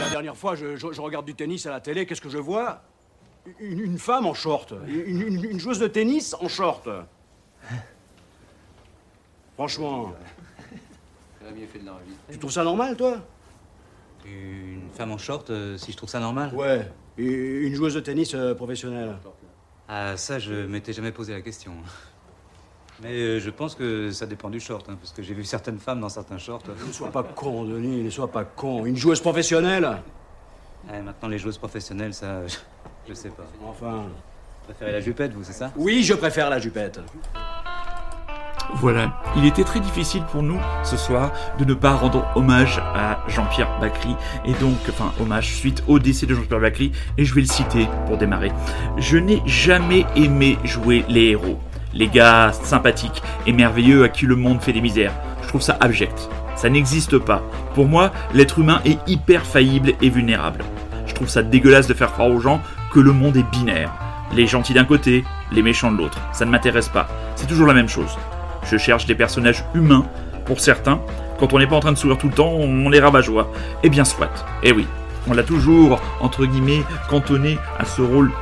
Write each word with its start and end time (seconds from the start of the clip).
La 0.00 0.10
dernière 0.10 0.36
fois, 0.36 0.54
je, 0.54 0.76
je- 0.76 0.92
je 0.92 1.00
regarde 1.00 1.24
du 1.26 1.34
tennis 1.34 1.66
à 1.66 1.70
la 1.70 1.80
télé, 1.80 2.06
qu'est-ce 2.06 2.20
que 2.20 2.28
je 2.28 2.38
vois? 2.38 2.82
Une, 3.58 3.80
une 3.80 3.98
femme 3.98 4.26
en 4.26 4.34
short. 4.34 4.72
Une, 4.86 5.20
une- 5.22 5.44
une 5.44 5.60
joueuse 5.60 5.78
de 5.78 5.86
tennis 5.88 6.34
en 6.40 6.48
short. 6.48 6.88
Franchement, 9.54 10.12
tu 12.30 12.38
trouves 12.38 12.50
ça 12.52 12.64
normal, 12.64 12.96
toi? 12.96 13.16
Une 14.24 14.88
femme 14.94 15.10
en 15.12 15.18
short, 15.18 15.50
euh, 15.50 15.76
si 15.76 15.92
je 15.92 15.96
trouve 15.96 16.08
ça 16.08 16.20
normal? 16.20 16.54
Ouais. 16.54 16.88
Une 17.18 17.74
joueuse 17.74 17.94
de 17.94 18.00
tennis 18.00 18.34
euh, 18.34 18.54
professionnelle. 18.54 19.16
Ah, 19.88 20.16
ça, 20.16 20.38
je 20.38 20.52
m'étais 20.66 20.92
jamais 20.92 21.12
posé 21.12 21.32
la 21.32 21.42
question. 21.42 21.72
Mais 23.02 23.12
euh, 23.12 23.40
je 23.40 23.50
pense 23.50 23.74
que 23.74 24.10
ça 24.10 24.26
dépend 24.26 24.48
du 24.48 24.60
short, 24.60 24.88
hein, 24.88 24.96
parce 25.00 25.12
que 25.12 25.22
j'ai 25.22 25.34
vu 25.34 25.44
certaines 25.44 25.78
femmes 25.78 26.00
dans 26.00 26.08
certains 26.08 26.38
shorts. 26.38 26.62
Ne 26.86 26.92
sois 26.92 27.10
pas 27.10 27.22
con, 27.22 27.64
Denis, 27.64 28.02
ne 28.02 28.10
sois 28.10 28.30
pas 28.30 28.44
con. 28.44 28.86
Une 28.86 28.96
joueuse 28.96 29.20
professionnelle 29.20 29.98
Eh, 30.92 31.00
maintenant, 31.00 31.28
les 31.28 31.38
joueuses 31.38 31.58
professionnelles, 31.58 32.14
ça, 32.14 32.46
je, 32.46 32.56
je 33.08 33.14
sais 33.14 33.30
pas. 33.30 33.44
Enfin. 33.66 34.04
Vous 34.04 34.66
préférez 34.74 34.92
la 34.92 35.00
jupette, 35.00 35.32
vous, 35.32 35.42
c'est 35.42 35.52
ça? 35.52 35.72
Oui, 35.76 36.04
je 36.04 36.14
préfère 36.14 36.48
la 36.48 36.60
jupette. 36.60 37.00
Voilà, 38.74 39.12
il 39.36 39.44
était 39.44 39.64
très 39.64 39.80
difficile 39.80 40.22
pour 40.30 40.42
nous 40.42 40.58
ce 40.82 40.96
soir 40.96 41.32
de 41.58 41.64
ne 41.64 41.74
pas 41.74 41.92
rendre 41.92 42.26
hommage 42.34 42.78
à 42.94 43.20
Jean-Pierre 43.28 43.78
Bacry 43.80 44.16
et 44.44 44.52
donc, 44.54 44.76
enfin, 44.88 45.12
hommage 45.20 45.54
suite 45.54 45.82
au 45.86 45.98
décès 45.98 46.26
de 46.26 46.34
Jean-Pierre 46.34 46.60
Bacry 46.60 46.92
et 47.18 47.24
je 47.24 47.34
vais 47.34 47.42
le 47.42 47.46
citer 47.46 47.88
pour 48.06 48.16
démarrer. 48.16 48.52
Je 48.98 49.18
n'ai 49.18 49.42
jamais 49.46 50.06
aimé 50.16 50.58
jouer 50.64 51.04
les 51.08 51.30
héros, 51.30 51.60
les 51.94 52.08
gars 52.08 52.52
sympathiques 52.52 53.22
et 53.46 53.52
merveilleux 53.52 54.04
à 54.04 54.08
qui 54.08 54.26
le 54.26 54.36
monde 54.36 54.60
fait 54.60 54.72
des 54.72 54.80
misères. 54.80 55.12
Je 55.42 55.48
trouve 55.48 55.62
ça 55.62 55.76
abject. 55.80 56.28
Ça 56.56 56.70
n'existe 56.70 57.18
pas. 57.18 57.42
Pour 57.74 57.86
moi, 57.86 58.12
l'être 58.34 58.58
humain 58.58 58.80
est 58.84 58.98
hyper 59.08 59.44
faillible 59.44 59.94
et 60.00 60.10
vulnérable. 60.10 60.64
Je 61.06 61.14
trouve 61.14 61.28
ça 61.28 61.42
dégueulasse 61.42 61.86
de 61.86 61.94
faire 61.94 62.12
croire 62.12 62.30
aux 62.30 62.40
gens 62.40 62.60
que 62.92 63.00
le 63.00 63.12
monde 63.12 63.36
est 63.36 63.50
binaire. 63.50 63.92
Les 64.34 64.46
gentils 64.46 64.74
d'un 64.74 64.84
côté, 64.84 65.24
les 65.50 65.62
méchants 65.62 65.92
de 65.92 65.98
l'autre. 65.98 66.18
Ça 66.32 66.44
ne 66.44 66.50
m'intéresse 66.50 66.88
pas. 66.88 67.08
C'est 67.36 67.46
toujours 67.46 67.66
la 67.66 67.74
même 67.74 67.88
chose. 67.88 68.16
Je 68.64 68.76
cherche 68.76 69.06
des 69.06 69.14
personnages 69.14 69.64
humains, 69.74 70.06
pour 70.44 70.60
certains. 70.60 71.00
Quand 71.38 71.52
on 71.52 71.58
n'est 71.58 71.66
pas 71.66 71.76
en 71.76 71.80
train 71.80 71.92
de 71.92 71.98
sourire 71.98 72.18
tout 72.18 72.28
le 72.28 72.34
temps, 72.34 72.50
on 72.50 72.88
les 72.88 73.00
rabat-joie. 73.00 73.50
Eh 73.82 73.88
bien, 73.88 74.04
soit. 74.04 74.30
Eh 74.62 74.72
oui. 74.72 74.86
On 75.28 75.34
l'a 75.34 75.44
toujours, 75.44 76.00
entre 76.20 76.46
guillemets, 76.46 76.82
cantonné 77.08 77.56
à 77.78 77.84
ce 77.84 78.02
rôle 78.02 78.32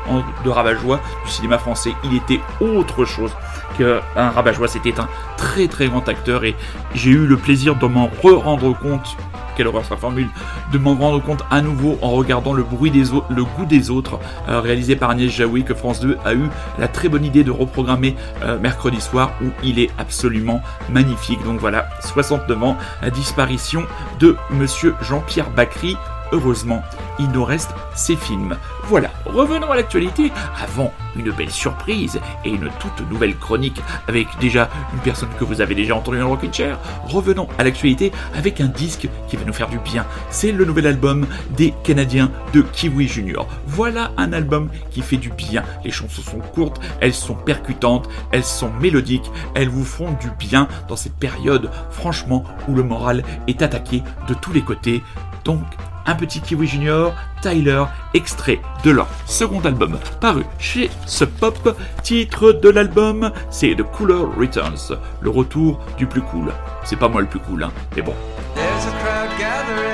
de 0.44 0.48
rabat-joie 0.48 0.98
du 1.24 1.30
cinéma 1.30 1.58
français. 1.58 1.92
Il 2.04 2.16
était 2.16 2.40
autre 2.60 3.04
chose 3.04 3.32
qu'un 3.76 4.00
rabat-joie. 4.30 4.66
C'était 4.66 4.98
un 4.98 5.08
très 5.36 5.68
très 5.68 5.88
grand 5.88 6.08
acteur 6.08 6.44
et 6.44 6.56
j'ai 6.94 7.10
eu 7.10 7.26
le 7.26 7.36
plaisir 7.36 7.76
de 7.76 7.86
m'en 7.86 8.06
re-rendre 8.22 8.74
compte 8.78 9.16
quelle 9.60 9.68
horreur 9.68 9.84
sa 9.84 9.98
formule, 9.98 10.30
de 10.72 10.78
m'en 10.78 10.94
rendre 10.94 11.22
compte 11.22 11.44
à 11.50 11.60
nouveau 11.60 11.98
en 12.00 12.12
regardant 12.12 12.54
le 12.54 12.62
bruit 12.62 12.90
des 12.90 13.12
autres, 13.12 13.26
le 13.28 13.44
goût 13.44 13.66
des 13.66 13.90
autres, 13.90 14.18
euh, 14.48 14.58
réalisé 14.58 14.96
par 14.96 15.10
Agnès 15.10 15.30
Jaoui, 15.30 15.64
que 15.64 15.74
France 15.74 16.00
2 16.00 16.16
a 16.24 16.32
eu 16.32 16.48
la 16.78 16.88
très 16.88 17.10
bonne 17.10 17.26
idée 17.26 17.44
de 17.44 17.50
reprogrammer 17.50 18.16
euh, 18.42 18.58
mercredi 18.58 19.02
soir, 19.02 19.32
où 19.44 19.48
il 19.62 19.78
est 19.78 19.90
absolument 19.98 20.62
magnifique. 20.88 21.44
Donc 21.44 21.60
voilà, 21.60 21.90
69 22.00 22.62
ans, 22.62 22.78
la 23.02 23.10
disparition 23.10 23.84
de 24.18 24.34
Monsieur 24.50 24.94
Jean-Pierre 25.02 25.50
Bacry. 25.50 25.94
Heureusement, 26.32 26.80
il 27.18 27.28
nous 27.28 27.44
reste 27.44 27.74
ses 27.94 28.16
films. 28.16 28.56
Voilà, 28.90 29.12
revenons 29.24 29.70
à 29.70 29.76
l'actualité, 29.76 30.32
avant 30.60 30.92
une 31.14 31.30
belle 31.30 31.52
surprise 31.52 32.18
et 32.44 32.50
une 32.50 32.68
toute 32.80 33.08
nouvelle 33.08 33.36
chronique 33.36 33.80
avec 34.08 34.26
déjà 34.40 34.68
une 34.92 34.98
personne 34.98 35.28
que 35.38 35.44
vous 35.44 35.60
avez 35.60 35.76
déjà 35.76 35.94
entendue 35.94 36.18
dans 36.18 36.28
Rockin' 36.28 36.52
Chair. 36.52 36.76
Revenons 37.04 37.46
à 37.56 37.62
l'actualité 37.62 38.10
avec 38.34 38.60
un 38.60 38.66
disque 38.66 39.08
qui 39.28 39.36
va 39.36 39.44
nous 39.44 39.52
faire 39.52 39.68
du 39.68 39.78
bien. 39.78 40.04
C'est 40.30 40.50
le 40.50 40.64
nouvel 40.64 40.88
album 40.88 41.28
des 41.56 41.72
Canadiens 41.84 42.32
de 42.52 42.62
Kiwi 42.62 43.06
Junior. 43.06 43.46
Voilà 43.64 44.10
un 44.16 44.32
album 44.32 44.68
qui 44.90 45.02
fait 45.02 45.18
du 45.18 45.30
bien. 45.30 45.62
Les 45.84 45.92
chansons 45.92 46.22
sont 46.22 46.40
courtes, 46.40 46.80
elles 47.00 47.14
sont 47.14 47.36
percutantes, 47.36 48.08
elles 48.32 48.42
sont 48.42 48.72
mélodiques, 48.80 49.30
elles 49.54 49.68
vous 49.68 49.84
font 49.84 50.10
du 50.20 50.32
bien 50.36 50.66
dans 50.88 50.96
cette 50.96 51.14
période, 51.14 51.70
franchement, 51.92 52.42
où 52.66 52.74
le 52.74 52.82
moral 52.82 53.22
est 53.46 53.62
attaqué 53.62 54.02
de 54.26 54.34
tous 54.34 54.52
les 54.52 54.62
côtés. 54.62 55.00
Donc, 55.44 55.62
un 56.06 56.14
petit 56.14 56.40
Kiwi 56.40 56.66
Junior, 56.66 57.14
Tyler, 57.42 57.84
extrait 58.14 58.60
de 58.84 58.90
leur 58.90 59.08
second 59.26 59.60
album 59.60 59.98
paru 60.20 60.44
chez 60.58 60.90
Sub 61.06 61.30
Pop. 61.30 61.76
Titre 62.02 62.52
de 62.52 62.68
l'album, 62.68 63.32
c'est 63.50 63.74
The 63.74 63.82
Cooler 63.82 64.24
Returns, 64.38 64.98
le 65.20 65.30
retour 65.30 65.78
du 65.96 66.06
plus 66.06 66.22
cool. 66.22 66.52
C'est 66.84 66.96
pas 66.96 67.08
moi 67.08 67.20
le 67.20 67.26
plus 67.26 67.40
cool, 67.40 67.62
hein, 67.64 67.72
mais 67.96 68.02
bon. 68.02 68.14
There's 68.54 68.86
a 68.86 68.90
crowd 69.02 69.30
gathering 69.38 69.90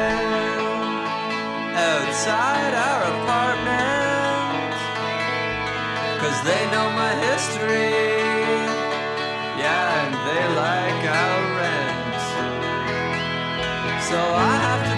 outside 1.76 2.74
our 2.74 3.02
apartment. 3.12 4.74
Cause 6.20 6.42
they 6.44 6.66
know 6.72 6.90
my 6.96 7.12
history. 7.32 7.92
Yeah, 9.58 10.04
and 10.04 10.14
they 10.26 10.44
like 10.54 11.04
our 11.06 11.40
rent. 11.58 12.20
So 14.08 14.16
I 14.16 14.56
have 14.66 14.82
to 14.90 14.95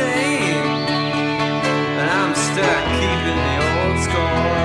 insane. 0.00 0.88
And 2.00 2.10
I'm 2.10 2.34
stuck 2.34 2.84
keeping 2.98 3.40
the 3.46 3.56
old 3.70 3.98
score. 4.04 4.59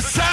The 0.00 0.29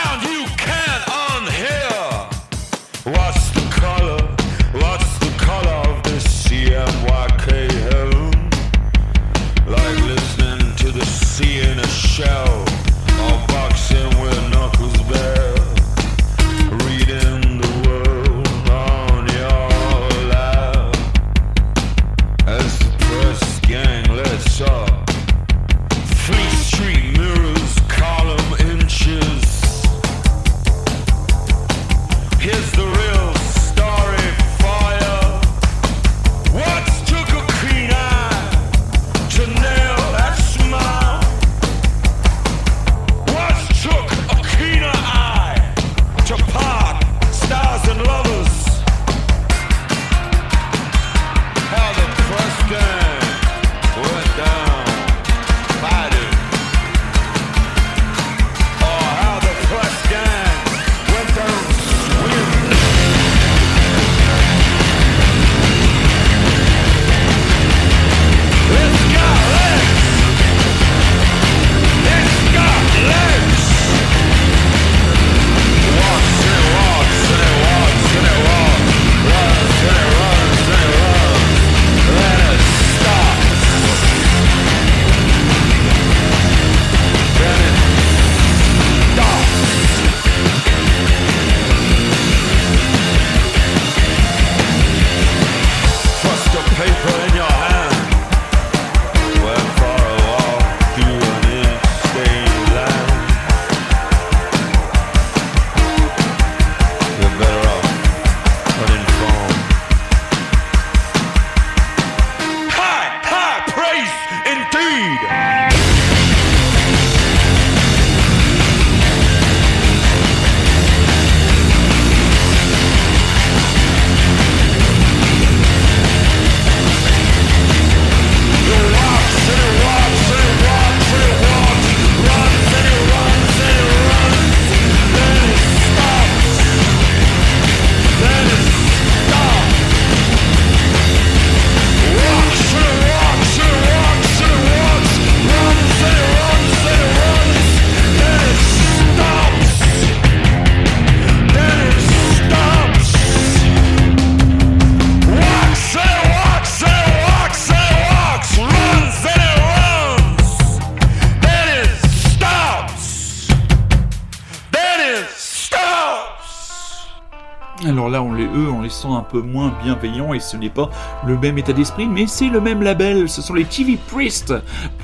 les, 168.88 168.94
sent 168.94 169.08
un 169.10 169.22
peu 169.22 169.42
moins 169.42 169.74
bienveillants 169.84 170.34
et 170.34 170.40
ce 170.40 170.58
n'est 170.58 170.70
pas 170.70 170.90
le 171.26 171.38
même 171.38 171.58
état 171.58 171.74
d'esprit, 171.74 172.08
mais 172.08 172.26
c'est 172.28 172.50
le 172.50 172.62
même 172.62 172.82
label. 172.82 173.30
Ce 173.30 173.42
sont 173.42 173.54
les 173.54 173.66
TV 173.66 173.98
Priest, 174.08 174.54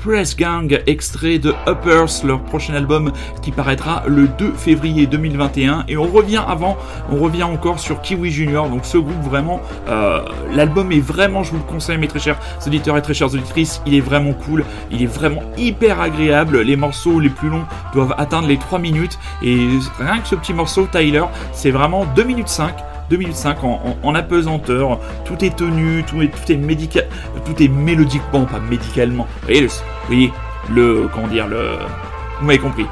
Press 0.02 0.36
Gang, 0.36 0.80
extrait 0.86 1.38
de 1.38 1.54
Uppers, 1.66 2.24
leur 2.24 2.40
prochain 2.42 2.74
album 2.74 3.12
qui 3.42 3.52
paraîtra 3.52 4.02
le 4.06 4.28
2 4.28 4.52
février 4.52 5.06
2021. 5.06 5.84
Et 5.88 5.96
on 5.96 6.04
revient 6.04 6.42
avant, 6.46 6.76
on 7.10 7.16
revient 7.16 7.44
encore 7.44 7.78
sur 7.78 8.00
Kiwi 8.00 8.30
Junior. 8.30 8.68
Donc 8.68 8.84
ce 8.84 8.98
groupe 8.98 9.22
vraiment, 9.22 9.60
euh, 9.88 10.24
l'album 10.52 10.92
est 10.92 11.00
vraiment, 11.00 11.42
je 11.42 11.52
vous 11.52 11.58
le 11.58 11.64
conseille, 11.64 11.98
mes 11.98 12.08
très 12.08 12.20
chers 12.20 12.38
auditeurs 12.66 12.96
et 12.96 13.02
très 13.02 13.14
chères 13.14 13.32
auditrices, 13.32 13.82
il 13.86 13.94
est 13.94 14.00
vraiment 14.00 14.32
cool, 14.32 14.64
il 14.90 15.02
est 15.02 15.06
vraiment 15.06 15.42
hyper 15.56 16.00
agréable. 16.00 16.60
Les 16.60 16.76
morceaux 16.76 17.20
les 17.20 17.30
plus 17.30 17.48
longs 17.48 17.64
doivent 17.92 18.14
atteindre 18.18 18.48
les 18.48 18.56
3 18.56 18.78
minutes 18.78 19.18
et 19.42 19.68
rien 19.98 20.18
que 20.18 20.28
ce 20.28 20.34
petit 20.34 20.54
morceau 20.54 20.86
Tyler, 20.90 21.24
c'est 21.52 21.70
vraiment 21.70 22.04
2 22.16 22.24
minutes 22.24 22.48
5 22.48 22.74
2005 23.10 23.64
en, 23.64 23.68
en, 23.68 24.08
en, 24.08 24.14
apesanteur, 24.14 24.98
tout 25.24 25.44
est 25.44 25.56
tenu, 25.56 26.04
tout 26.04 26.22
est, 26.22 26.28
tout 26.28 26.52
est 26.52 26.56
médical, 26.56 27.06
tout 27.44 27.62
est 27.62 27.68
mélodiquement, 27.68 28.44
pas 28.44 28.60
médicalement. 28.60 29.26
Vous 29.42 29.46
voyez, 29.46 29.60
le, 29.60 29.68
voyez, 30.06 30.32
le 30.70 31.08
comment 31.12 31.28
dire, 31.28 31.46
le, 31.46 31.78
vous 32.40 32.46
m'avez 32.46 32.58
compris, 32.58 32.86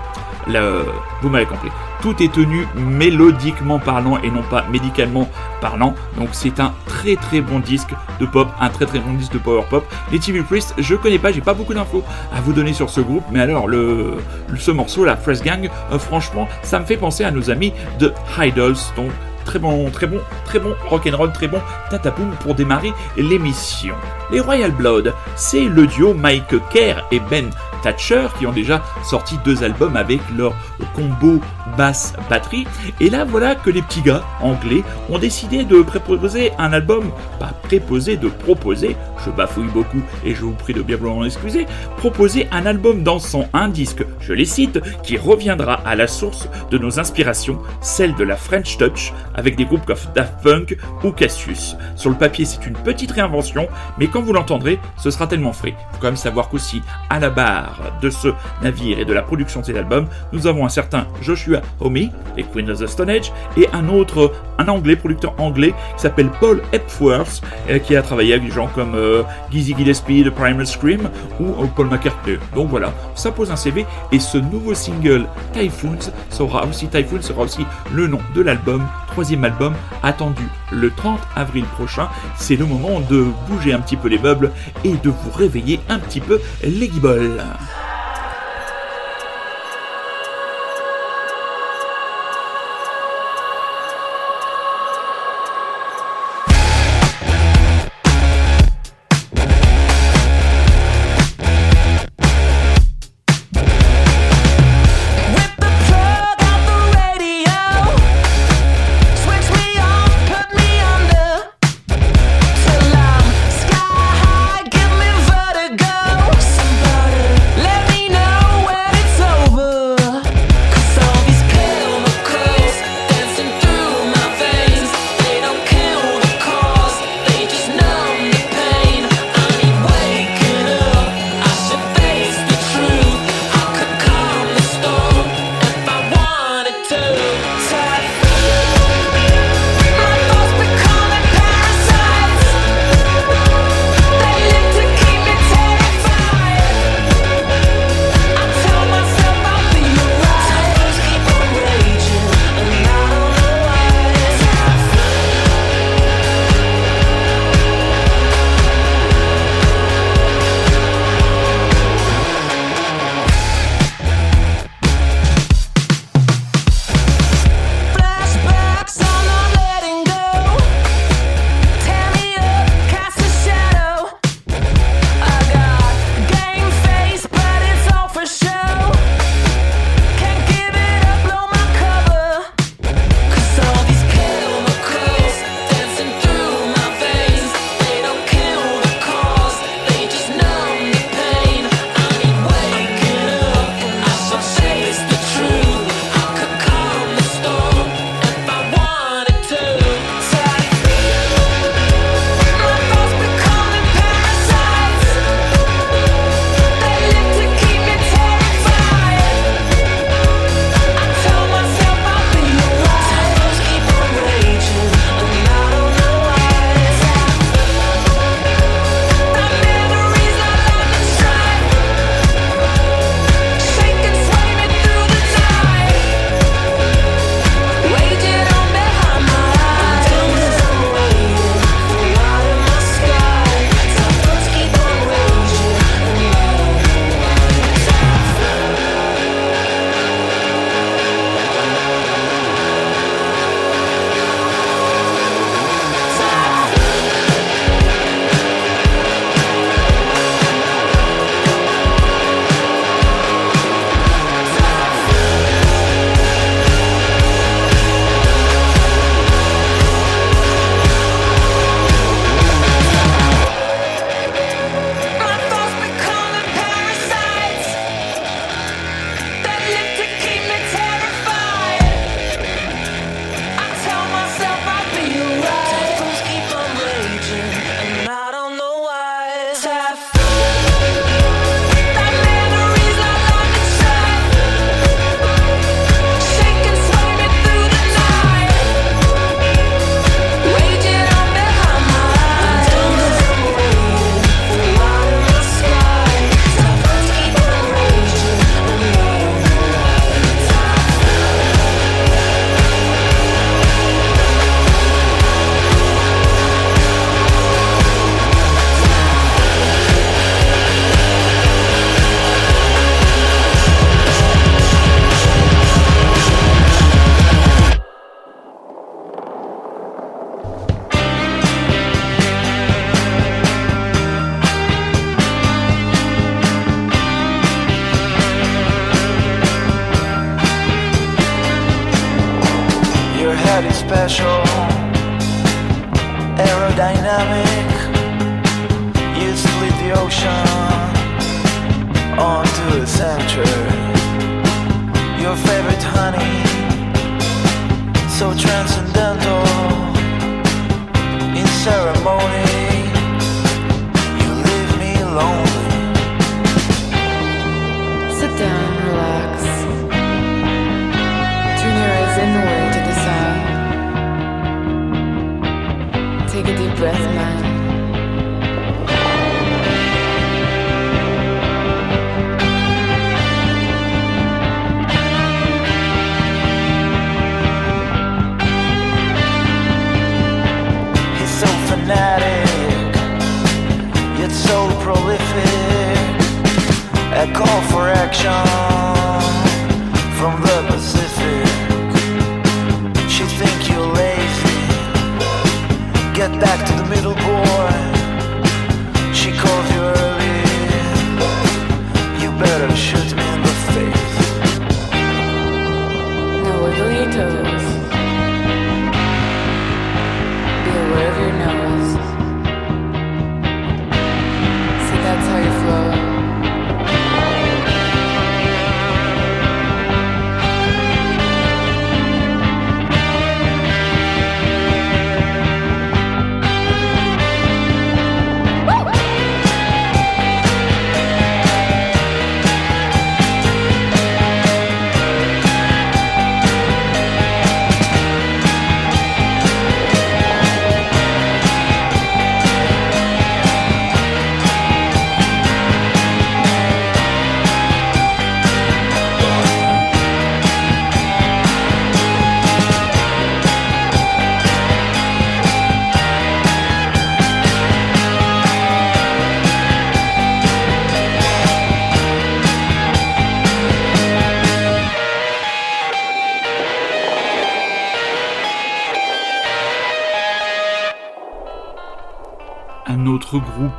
le, 0.48 0.84
vous 1.22 1.28
m'avez 1.28 1.46
compris. 1.46 1.70
Tout 2.00 2.20
est 2.20 2.32
tenu 2.32 2.66
mélodiquement 2.74 3.78
parlant 3.78 4.18
et 4.22 4.30
non 4.30 4.42
pas 4.42 4.64
médicalement 4.72 5.28
parlant. 5.60 5.94
Donc 6.16 6.30
c'est 6.32 6.58
un 6.58 6.74
très 6.86 7.14
très 7.14 7.40
bon 7.40 7.60
disque 7.60 7.90
de 8.18 8.26
pop, 8.26 8.48
un 8.60 8.68
très 8.70 8.86
très 8.86 8.98
bon 8.98 9.12
disque 9.14 9.32
de 9.32 9.38
power 9.38 9.62
pop. 9.70 9.84
Les 10.10 10.18
TV 10.18 10.42
Priest, 10.42 10.74
je 10.78 10.96
connais 10.96 11.20
pas, 11.20 11.30
j'ai 11.30 11.40
pas 11.40 11.54
beaucoup 11.54 11.74
d'infos 11.74 12.02
à 12.34 12.40
vous 12.40 12.52
donner 12.52 12.72
sur 12.72 12.90
ce 12.90 13.00
groupe, 13.00 13.22
mais 13.30 13.40
alors 13.40 13.68
le, 13.68 14.16
ce 14.58 14.72
morceau, 14.72 15.04
la 15.04 15.16
Fresh 15.16 15.42
Gang, 15.42 15.70
euh, 15.92 15.98
franchement, 15.98 16.48
ça 16.62 16.80
me 16.80 16.84
fait 16.84 16.96
penser 16.96 17.22
à 17.22 17.30
nos 17.30 17.50
amis 17.50 17.72
de 18.00 18.12
Idols. 18.36 18.74
Donc 18.96 19.10
très 19.44 19.58
bon, 19.58 19.90
très 19.90 20.06
bon, 20.06 20.20
très 20.44 20.58
bon 20.58 20.74
rock'n'roll, 20.88 21.32
très 21.32 21.48
bon 21.48 21.60
tatapoum 21.90 22.30
pour 22.40 22.54
démarrer 22.54 22.92
l'émission. 23.16 23.94
Les 24.30 24.40
Royal 24.40 24.70
Blood, 24.70 25.12
c'est 25.36 25.64
le 25.64 25.86
duo 25.86 26.14
Mike 26.14 26.54
Kerr 26.70 27.04
et 27.10 27.20
Ben 27.20 27.50
Thatcher 27.82 28.26
qui 28.38 28.46
ont 28.46 28.52
déjà 28.52 28.82
sorti 29.04 29.38
deux 29.44 29.62
albums 29.62 29.96
avec 29.96 30.20
leur 30.36 30.54
combo 30.94 31.40
basse 31.76 32.14
batterie. 32.28 32.66
Et 33.00 33.10
là, 33.10 33.24
voilà 33.24 33.54
que 33.54 33.70
les 33.70 33.82
petits 33.82 34.02
gars 34.02 34.22
anglais 34.40 34.82
ont 35.08 35.18
décidé 35.18 35.64
de 35.64 35.82
proposer 35.82 36.52
un 36.58 36.72
album, 36.72 37.10
pas 37.38 37.52
préposer, 37.62 38.16
de 38.16 38.28
proposer, 38.28 38.96
je 39.24 39.30
bafouille 39.30 39.68
beaucoup 39.68 40.02
et 40.24 40.34
je 40.34 40.42
vous 40.42 40.52
prie 40.52 40.74
de 40.74 40.82
bien 40.82 40.96
vouloir 40.96 41.16
en 41.16 41.24
excuser, 41.24 41.66
proposer 41.96 42.48
un 42.50 42.66
album 42.66 43.02
dansant, 43.02 43.48
un 43.52 43.68
disque, 43.68 44.04
je 44.20 44.32
les 44.32 44.44
cite, 44.44 44.80
qui 45.02 45.16
reviendra 45.16 45.74
à 45.84 45.94
la 45.94 46.06
source 46.06 46.48
de 46.70 46.78
nos 46.78 46.98
inspirations, 46.98 47.58
celle 47.80 48.14
de 48.14 48.24
la 48.24 48.36
French 48.36 48.76
Touch, 48.78 49.12
avec 49.34 49.56
des 49.56 49.64
groupes 49.64 49.86
comme 49.86 49.96
Daft 50.14 50.42
Punk 50.42 50.76
ou 51.04 51.12
Cassius. 51.12 51.76
Sur 51.96 52.10
le 52.10 52.16
papier, 52.16 52.44
c'est 52.44 52.66
une 52.66 52.74
petite 52.74 53.12
réinvention, 53.12 53.68
mais 53.98 54.08
quand 54.08 54.22
vous 54.22 54.32
l'entendrez, 54.32 54.78
ce 54.96 55.10
sera 55.10 55.26
tellement 55.26 55.52
frais. 55.52 55.74
Faut 55.92 55.98
quand 56.00 56.08
même 56.08 56.16
savoir 56.16 56.48
qu'aussi, 56.48 56.82
à 57.08 57.18
la 57.18 57.30
barre 57.30 57.71
de 58.00 58.10
ce 58.10 58.28
navire 58.62 58.98
et 58.98 59.04
de 59.04 59.12
la 59.12 59.22
production 59.22 59.60
de 59.60 59.66
cet 59.66 59.76
album, 59.76 60.06
nous 60.32 60.46
avons 60.46 60.64
un 60.64 60.68
certain 60.68 61.06
Joshua 61.20 61.60
Homme, 61.80 62.10
les 62.36 62.44
Queens 62.44 62.68
of 62.68 62.80
the 62.80 62.86
Stone 62.86 63.10
Age, 63.10 63.32
et 63.56 63.68
un 63.72 63.88
autre, 63.88 64.32
un 64.58 64.68
anglais, 64.68 64.96
producteur 64.96 65.34
anglais, 65.38 65.74
qui 65.96 66.02
s'appelle 66.02 66.30
Paul 66.40 66.62
Epworth, 66.72 67.42
euh, 67.68 67.78
qui 67.78 67.96
a 67.96 68.02
travaillé 68.02 68.34
avec 68.34 68.46
des 68.46 68.54
gens 68.54 68.68
comme 68.74 68.94
euh, 68.94 69.22
Gizzy 69.50 69.74
Gillespie 69.76 70.22
de 70.22 70.30
Primal 70.30 70.66
Scream 70.66 71.08
ou 71.40 71.48
euh, 71.62 71.66
Paul 71.74 71.88
McCartney. 71.88 72.38
Donc 72.54 72.68
voilà, 72.68 72.92
ça 73.14 73.30
pose 73.30 73.50
un 73.50 73.56
CV, 73.56 73.86
et 74.10 74.18
ce 74.18 74.38
nouveau 74.38 74.74
single, 74.74 75.26
Typhoons, 75.52 76.12
sera 76.30 76.66
aussi, 76.66 76.88
Typhoon 76.88 77.22
sera 77.22 77.42
aussi 77.42 77.66
le 77.92 78.06
nom 78.06 78.20
de 78.34 78.42
l'album, 78.42 78.86
troisième 79.08 79.44
album, 79.44 79.74
attendu 80.02 80.48
le 80.70 80.90
30 80.90 81.20
avril 81.36 81.64
prochain. 81.64 82.08
C'est 82.36 82.56
le 82.56 82.64
moment 82.64 83.00
de 83.00 83.26
bouger 83.48 83.72
un 83.72 83.80
petit 83.80 83.96
peu 83.96 84.08
les 84.08 84.18
meubles 84.18 84.50
et 84.84 84.94
de 84.94 85.10
vous 85.10 85.30
réveiller 85.36 85.80
un 85.88 85.98
petit 85.98 86.20
peu 86.20 86.40
les 86.62 86.88
guibolles. 86.88 87.42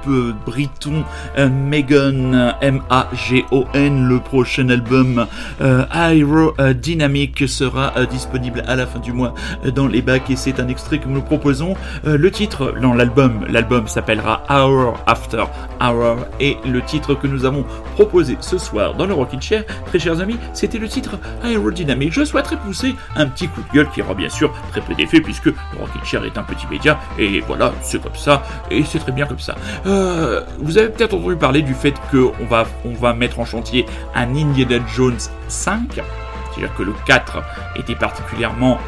Euh, 0.08 0.34
briton, 0.46 1.04
euh, 1.38 1.50
Megan, 1.50 2.56
M-A-G-O-N, 2.62 4.08
le 4.08 4.20
prochain 4.20 4.70
album 4.70 5.26
euh, 5.62 5.86
Aerodynamic 5.92 7.48
sera 7.48 7.94
euh, 7.98 8.06
disponible 8.06 8.64
à 8.68 8.76
la 8.76 8.86
fin 8.86 9.00
du 9.00 9.12
mois 9.14 9.34
euh, 9.66 9.72
dans 9.72 9.88
les 9.88 10.02
bacs 10.02 10.30
et 10.30 10.36
c'est 10.36 10.60
un 10.60 10.68
extrait 10.68 11.00
que 11.00 11.08
nous 11.08 11.22
proposons. 11.22 11.76
Euh, 12.06 12.18
le 12.18 12.32
titre 12.32 12.74
dans 12.82 12.94
l'album, 12.94 13.46
l'album 13.50 13.88
s'appellera 13.88 14.44
Hour 14.50 14.98
After 15.08 15.44
Hour 15.84 16.26
et 16.40 16.58
le 16.66 16.82
titre 16.82 17.14
que 17.16 17.28
nous 17.28 17.46
avons 17.46 17.66
proposé 17.96 18.38
ce 18.40 18.58
soir 18.58 18.94
dans 18.96 19.06
le 19.06 19.14
Rockin' 19.14 19.42
Chair, 19.42 19.66
très 19.88 20.00
chers 20.00 20.22
amis, 20.22 20.38
c'était 20.54 20.78
le 20.78 20.88
titre 20.88 21.20
Aerodynamic. 21.44 22.14
Je 22.14 22.24
souhaiterais 22.24 22.58
pousser 22.58 22.96
un 23.16 23.28
petit 23.28 23.48
coup 23.48 23.62
de 23.62 23.74
gueule 23.76 23.90
qui 23.90 24.02
aura 24.02 24.14
bien 24.14 24.30
sûr 24.30 24.54
très 24.72 24.82
peu 24.82 24.94
d'effet 24.96 25.22
puisque 25.22 25.48
le 25.48 25.56
Rockin' 25.80 26.04
Chair 26.04 26.24
est 26.24 26.38
un 26.38 26.44
petit 26.44 26.68
média 26.68 27.00
et 27.20 27.42
voilà, 27.42 27.74
c'est 27.82 28.02
comme 28.02 28.16
ça 28.16 28.44
et 28.72 28.84
c'est 28.84 29.00
très 29.00 29.12
bien 29.12 29.26
comme 29.26 29.40
ça. 29.40 29.56
Euh, 29.86 30.42
vous 30.60 30.78
avez 30.78 30.90
peut-être 30.90 31.14
entendu 31.14 31.36
parler 31.36 31.62
du 31.62 31.74
fait 31.74 31.94
qu'on 32.12 32.46
va, 32.46 32.66
on 32.86 32.94
va 32.94 33.14
mettre 33.14 33.40
en 33.40 33.46
chantier 33.46 33.86
un 34.16 34.36
Indiana 34.36 34.84
Jones 34.96 35.20
5, 35.48 35.82
c'est-à-dire 35.96 36.76
que 36.76 36.84
le 36.84 36.94
4 37.06 37.44
était 37.76 37.96
particulièrement 37.96 38.80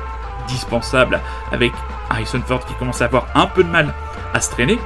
dispensable 0.47 1.19
avec 1.51 1.71
Harrison 2.09 2.41
Ford 2.45 2.63
qui 2.65 2.73
commence 2.75 3.01
à 3.01 3.05
avoir 3.05 3.27
un 3.35 3.47
peu 3.47 3.63
de 3.63 3.69
mal 3.69 3.93
à 4.33 4.41
se 4.41 4.51
traîner. 4.51 4.77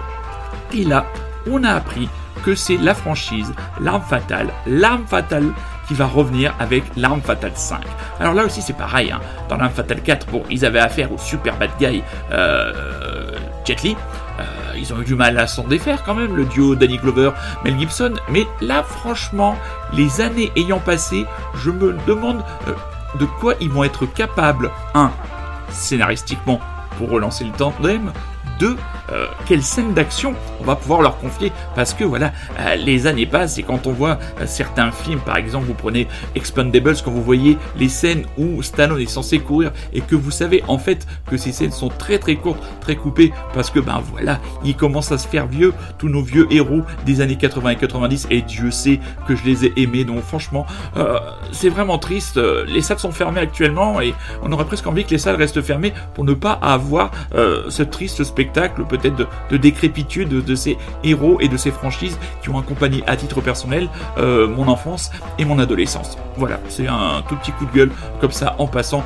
Et 0.74 0.84
là, 0.84 1.06
on 1.48 1.64
a 1.64 1.72
appris 1.72 2.10
que 2.44 2.56
c'est 2.56 2.78
la 2.78 2.94
franchise, 2.94 3.54
l'arme 3.82 4.02
fatale, 4.02 4.50
l'arme 4.66 5.06
fatale 5.06 5.52
qui 5.88 5.94
va 5.94 6.06
revenir 6.06 6.54
avec 6.60 6.84
l'arme 6.96 7.22
fatale 7.22 7.52
5. 7.56 7.82
Alors 8.20 8.34
là 8.34 8.46
aussi 8.46 8.62
c'est 8.62 8.78
pareil, 8.78 9.12
hein. 9.12 9.20
dans 9.50 9.58
l'arme 9.58 9.72
fatale 9.72 10.02
4, 10.02 10.28
bon, 10.28 10.44
ils 10.50 10.66
avaient 10.66 10.80
affaire 10.80 11.12
au 11.12 11.18
super 11.18 11.58
bad 11.58 11.72
guy 11.80 12.04
euh, 12.32 13.38
Jet 13.66 13.82
Li, 13.84 13.96
euh, 14.40 14.44
ils 14.78 14.94
ont 14.94 15.02
eu 15.02 15.06
du 15.06 15.16
mal 15.16 15.38
à 15.38 15.48
s'en 15.48 15.64
défaire 15.64 16.04
quand 16.04 16.16
même, 16.16 16.36
le 16.36 16.46
duo 16.46 16.76
Danny 16.76 16.98
Glover, 16.98 17.32
Mel 17.64 17.78
Gibson, 17.78 18.14
mais 18.30 18.46
là 18.62 18.84
franchement, 18.84 19.58
les 19.94 20.22
années 20.22 20.52
ayant 20.56 20.80
passé, 20.80 21.26
je 21.56 21.72
me 21.72 21.98
demande 22.08 22.44
euh, 22.68 22.74
de 23.20 23.26
quoi 23.26 23.56
ils 23.60 23.70
vont 23.70 23.84
être 23.84 24.06
capables, 24.06 24.72
un, 24.94 25.12
scénaristiquement, 25.70 26.60
pour 26.98 27.10
relancer 27.10 27.44
le 27.44 27.52
tandem, 27.52 28.12
deux, 28.60 28.78
euh, 29.12 29.28
quelle 29.46 29.64
scène 29.64 29.94
d'action 29.94 30.34
on 30.60 30.64
va 30.64 30.76
pouvoir 30.76 31.02
leur 31.02 31.18
confier 31.18 31.52
parce 31.76 31.94
que 31.94 32.04
voilà 32.04 32.32
euh, 32.60 32.76
les 32.76 33.08
années 33.08 33.26
passent 33.26 33.58
et 33.58 33.64
quand 33.64 33.88
on 33.88 33.92
voit 33.92 34.20
euh, 34.40 34.46
certains 34.46 34.92
films 34.92 35.20
par 35.20 35.38
exemple 35.38 35.66
vous 35.66 35.74
prenez 35.74 36.08
Expendables 36.36 36.96
quand 37.04 37.12
vous 37.12 37.24
voyez 37.24 37.58
les 37.76 37.90
scènes 37.90 38.24
où 38.38 38.62
Stallone 38.62 39.02
est 39.02 39.10
censé 39.10 39.40
courir 39.40 39.72
et 39.94 40.02
que 40.02 40.16
vous 40.16 40.32
savez 40.32 40.64
en 40.68 40.78
fait 40.78 41.08
que 41.30 41.38
ces 41.38 41.52
scènes 41.52 41.72
sont 41.72 41.90
très 41.90 42.18
très 42.20 42.36
courtes 42.36 42.62
très 42.82 42.96
coupées 42.96 43.32
parce 43.54 43.70
que 43.70 43.80
ben 43.80 44.02
voilà 44.12 44.40
il 44.64 44.76
commence 44.76 45.12
à 45.12 45.18
se 45.18 45.28
faire 45.28 45.48
vieux 45.48 45.74
tous 45.98 46.10
nos 46.10 46.22
vieux 46.22 46.48
héros 46.52 46.82
des 47.06 47.22
années 47.22 47.36
80 47.36 47.70
et 47.72 47.76
90 47.76 48.28
et 48.30 48.42
Dieu 48.42 48.72
sait 48.72 49.00
que 49.28 49.36
je 49.36 49.44
les 49.44 49.66
ai 49.66 49.74
aimés. 49.78 50.04
Donc 50.04 50.22
franchement 50.22 50.66
euh, 50.98 51.20
c'est 51.52 51.70
vraiment 51.70 51.98
triste. 51.98 52.38
Euh, 52.38 52.66
les 52.68 52.82
salles 52.82 53.00
sont 53.00 53.12
fermées 53.12 53.42
actuellement 53.42 54.02
et 54.02 54.14
on 54.44 54.52
aurait 54.52 54.66
presque 54.66 54.88
envie 54.88 55.06
que 55.06 55.12
les 55.12 55.18
salles 55.18 55.36
restent 55.36 55.62
fermées 55.62 55.94
pour 56.14 56.24
ne 56.24 56.34
pas 56.34 56.54
avoir 56.54 57.12
ce 57.32 57.84
triste 57.84 58.24
spectacle 58.24 58.84
peut-être 59.00 59.16
de, 59.16 59.28
de 59.50 59.58
décrépitude 59.58 60.30
de, 60.30 60.42
de 60.42 60.56
ces 60.56 60.78
héros 61.04 61.38
et 61.40 61.48
de 61.48 61.58
ces 61.58 61.72
franchises 61.72 62.18
qui 62.42 62.50
ont 62.50 62.60
accompagné 62.60 63.04
à 63.08 63.16
titre 63.16 63.42
personnel 63.42 63.90
euh, 64.18 64.48
mon 64.48 64.68
enfance 64.68 65.12
et 65.38 65.46
mon 65.46 65.60
adolescence. 65.60 66.18
Voilà, 66.38 66.60
c'est 66.70 66.88
un 66.88 67.24
tout 67.28 67.36
petit 67.36 67.52
coup 67.52 67.66
de 67.66 67.72
gueule 67.72 67.92
comme 68.22 68.32
ça 68.32 68.56
en 68.60 68.68
passant. 68.68 69.04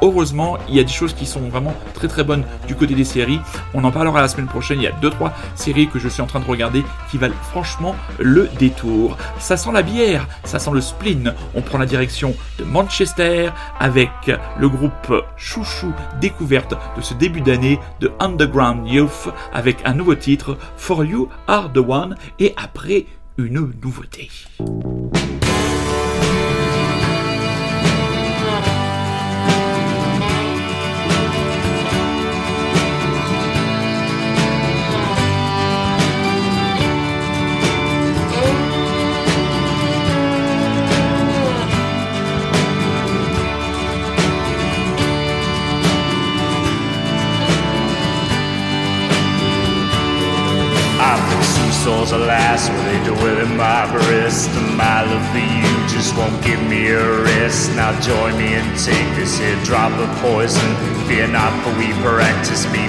Heureusement, 0.00 0.58
il 0.68 0.76
y 0.76 0.80
a 0.80 0.84
des 0.84 0.92
choses 0.92 1.12
qui 1.12 1.26
sont 1.26 1.40
vraiment 1.48 1.74
très 1.94 2.06
très 2.06 2.22
bonnes 2.22 2.44
du 2.66 2.76
côté 2.76 2.94
des 2.94 3.04
séries. 3.04 3.40
On 3.74 3.82
en 3.84 3.90
parlera 3.90 4.20
la 4.20 4.28
semaine 4.28 4.46
prochaine. 4.46 4.78
Il 4.78 4.84
y 4.84 4.86
a 4.86 4.92
2-3 4.92 5.32
séries 5.56 5.88
que 5.88 5.98
je 5.98 6.08
suis 6.08 6.22
en 6.22 6.26
train 6.26 6.40
de 6.40 6.44
regarder 6.44 6.84
qui 7.10 7.18
valent 7.18 7.34
franchement 7.50 7.96
le 8.18 8.48
détour. 8.58 9.16
Ça 9.38 9.56
sent 9.56 9.72
la 9.72 9.82
bière, 9.82 10.28
ça 10.44 10.58
sent 10.58 10.70
le 10.72 10.80
spleen. 10.80 11.34
On 11.54 11.62
prend 11.62 11.78
la 11.78 11.86
direction 11.86 12.34
de 12.58 12.64
Manchester 12.64 13.50
avec 13.80 14.10
le 14.58 14.68
groupe 14.68 15.12
chouchou 15.36 15.92
découverte 16.20 16.74
de 16.96 17.02
ce 17.02 17.14
début 17.14 17.40
d'année 17.40 17.80
de 18.00 18.12
Underground 18.20 18.86
Youth 18.86 19.28
avec 19.52 19.78
un 19.84 19.94
nouveau 19.94 20.14
titre 20.14 20.56
For 20.76 21.04
You 21.04 21.28
Are 21.48 21.72
the 21.72 21.78
One 21.78 22.16
et 22.38 22.54
après 22.56 23.06
une 23.36 23.72
nouveauté. 23.82 24.30
Cause 52.08 52.22
alas, 52.22 52.70
what 52.70 52.84
they 52.88 53.04
do 53.04 53.12
within 53.20 53.54
my 53.58 53.84
breast 53.92 54.48
And 54.56 54.78
my 54.78 55.02
love 55.04 55.20
for 55.28 55.44
you 55.44 55.68
just 55.92 56.16
won't 56.16 56.42
give 56.42 56.58
me 56.66 56.88
a 56.88 57.20
rest 57.20 57.68
Now 57.76 57.92
join 58.00 58.32
me 58.38 58.54
and 58.54 58.64
take 58.80 59.08
this 59.14 59.36
here 59.36 59.60
drop 59.62 59.92
of 59.92 60.08
poison 60.24 60.74
Fear 61.04 61.28
not, 61.28 61.52
for 61.62 61.76
we 61.76 61.92
practice 62.00 62.64
me 62.72 62.88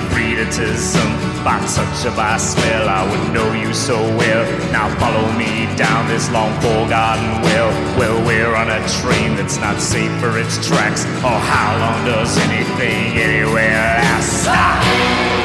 some. 0.77 1.11
By 1.43 1.59
touch 1.67 2.05
of 2.05 2.17
our 2.17 2.39
smell, 2.39 2.87
I 2.87 3.03
would 3.11 3.33
know 3.33 3.51
you 3.51 3.73
so 3.73 3.99
well 4.15 4.45
Now 4.71 4.87
follow 4.95 5.29
me 5.33 5.67
down 5.75 6.07
this 6.07 6.31
long 6.31 6.55
forgotten 6.61 7.41
well 7.43 7.71
Well, 7.99 8.25
we're 8.25 8.55
on 8.55 8.69
a 8.69 8.79
train 9.03 9.35
that's 9.35 9.57
not 9.57 9.81
safe 9.81 10.15
for 10.21 10.39
its 10.39 10.65
tracks 10.65 11.03
Oh, 11.27 11.39
how 11.43 11.75
long 11.75 12.05
does 12.05 12.37
anything 12.37 13.19
anywhere 13.19 13.99
last? 13.99 14.47
Ah! 14.47 15.38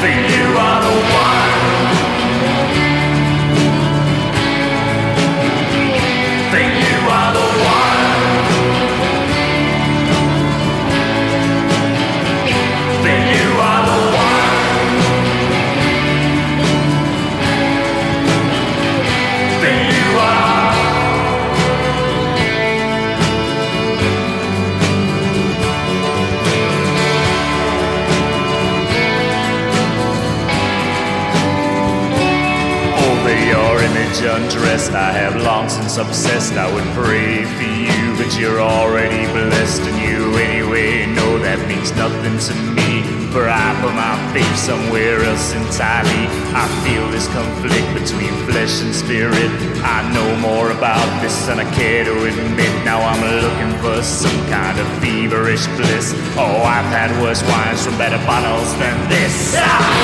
For 0.00 0.06
you 0.06 0.56
are 0.56 0.80
the 0.80 0.94
one. 1.12 1.47
Undressed, 34.16 34.92
I 34.92 35.12
have 35.12 35.36
long 35.42 35.68
since 35.68 35.98
obsessed. 35.98 36.54
I 36.54 36.72
would 36.72 36.84
pray 36.94 37.44
for 37.44 37.62
you, 37.62 38.16
but 38.16 38.38
you're 38.38 38.60
already 38.60 39.26
blessed, 39.32 39.82
and 39.82 39.98
you 40.00 40.34
anyway 40.36 41.06
know 41.06 41.38
that 41.38 41.60
means 41.68 41.92
nothing 41.92 42.38
to 42.38 42.54
me. 42.72 43.02
For 43.32 43.44
I 43.48 43.76
put 43.82 43.92
my 43.92 44.16
faith 44.32 44.56
somewhere 44.56 45.20
else 45.22 45.52
entirely. 45.52 46.24
I 46.56 46.64
feel 46.82 47.04
this 47.10 47.28
conflict 47.28 47.88
between 47.92 48.32
flesh 48.48 48.80
and 48.80 48.94
spirit. 48.94 49.52
I 49.84 50.00
know 50.14 50.28
more 50.40 50.70
about 50.70 51.06
this 51.20 51.46
than 51.46 51.60
I 51.60 51.68
care 51.74 52.04
to 52.04 52.14
admit. 52.24 52.72
Now 52.84 53.00
I'm 53.04 53.20
looking 53.44 53.74
for 53.84 54.02
some 54.02 54.40
kind 54.48 54.80
of 54.80 54.86
feverish 55.02 55.66
bliss. 55.76 56.14
Oh, 56.40 56.62
I've 56.64 56.88
had 56.88 57.10
worse 57.20 57.42
wines 57.44 57.84
from 57.84 57.98
better 57.98 58.18
bottles 58.24 58.72
than 58.78 58.96
this. 59.08 59.54
Ah! 59.58 59.97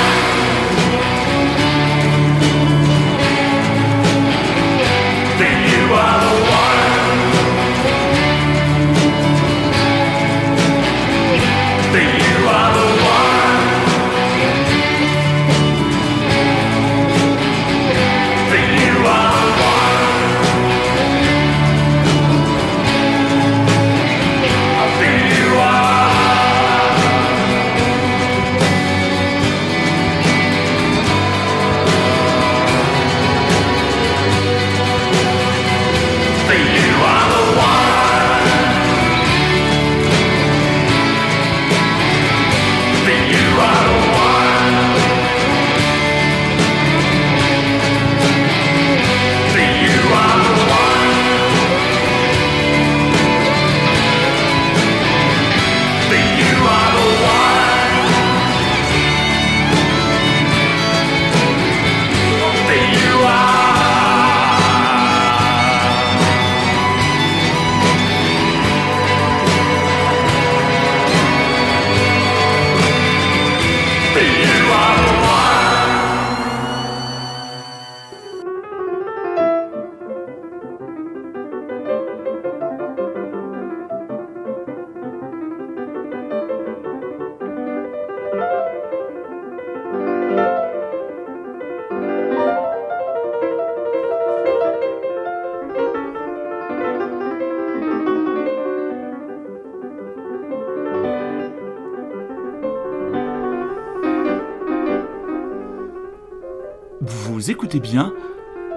Vous 107.07 107.51
écoutez 107.51 107.79
bien 107.79 108.15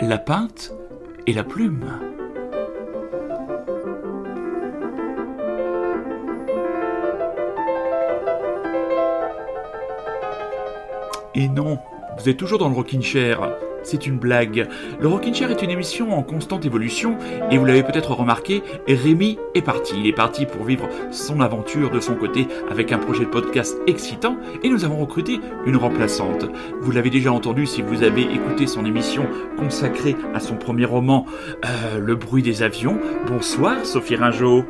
La 0.02 0.18
Pinte 0.18 0.74
et 1.26 1.32
la 1.32 1.44
Plume. 1.44 1.98
Et 11.34 11.48
non, 11.48 11.78
vous 12.18 12.28
êtes 12.28 12.36
toujours 12.36 12.58
dans 12.58 12.68
le 12.68 12.74
Rockin' 12.74 13.00
Chair. 13.00 13.48
C'est 13.90 14.06
une 14.06 14.18
blague. 14.18 14.68
Le 15.00 15.08
Rockin' 15.08 15.32
Chair 15.32 15.50
est 15.50 15.62
une 15.62 15.70
émission 15.70 16.12
en 16.12 16.22
constante 16.22 16.66
évolution 16.66 17.16
et 17.50 17.56
vous 17.56 17.64
l'avez 17.64 17.82
peut-être 17.82 18.10
remarqué, 18.12 18.62
Rémi 18.86 19.38
est 19.54 19.62
parti. 19.62 19.94
Il 19.98 20.06
est 20.06 20.12
parti 20.12 20.44
pour 20.44 20.66
vivre 20.66 20.90
son 21.10 21.40
aventure 21.40 21.90
de 21.90 21.98
son 21.98 22.14
côté 22.14 22.46
avec 22.70 22.92
un 22.92 22.98
projet 22.98 23.24
de 23.24 23.30
podcast 23.30 23.78
excitant 23.86 24.36
et 24.62 24.68
nous 24.68 24.84
avons 24.84 24.98
recruté 24.98 25.40
une 25.64 25.78
remplaçante. 25.78 26.44
Vous 26.82 26.90
l'avez 26.90 27.08
déjà 27.08 27.32
entendu 27.32 27.64
si 27.64 27.80
vous 27.80 28.02
avez 28.02 28.24
écouté 28.24 28.66
son 28.66 28.84
émission 28.84 29.26
consacrée 29.56 30.16
à 30.34 30.40
son 30.40 30.56
premier 30.56 30.84
roman, 30.84 31.24
euh, 31.64 31.98
Le 31.98 32.14
bruit 32.14 32.42
des 32.42 32.62
avions. 32.62 33.00
Bonsoir 33.26 33.86
Sophie 33.86 34.16
Ringeau. 34.16 34.66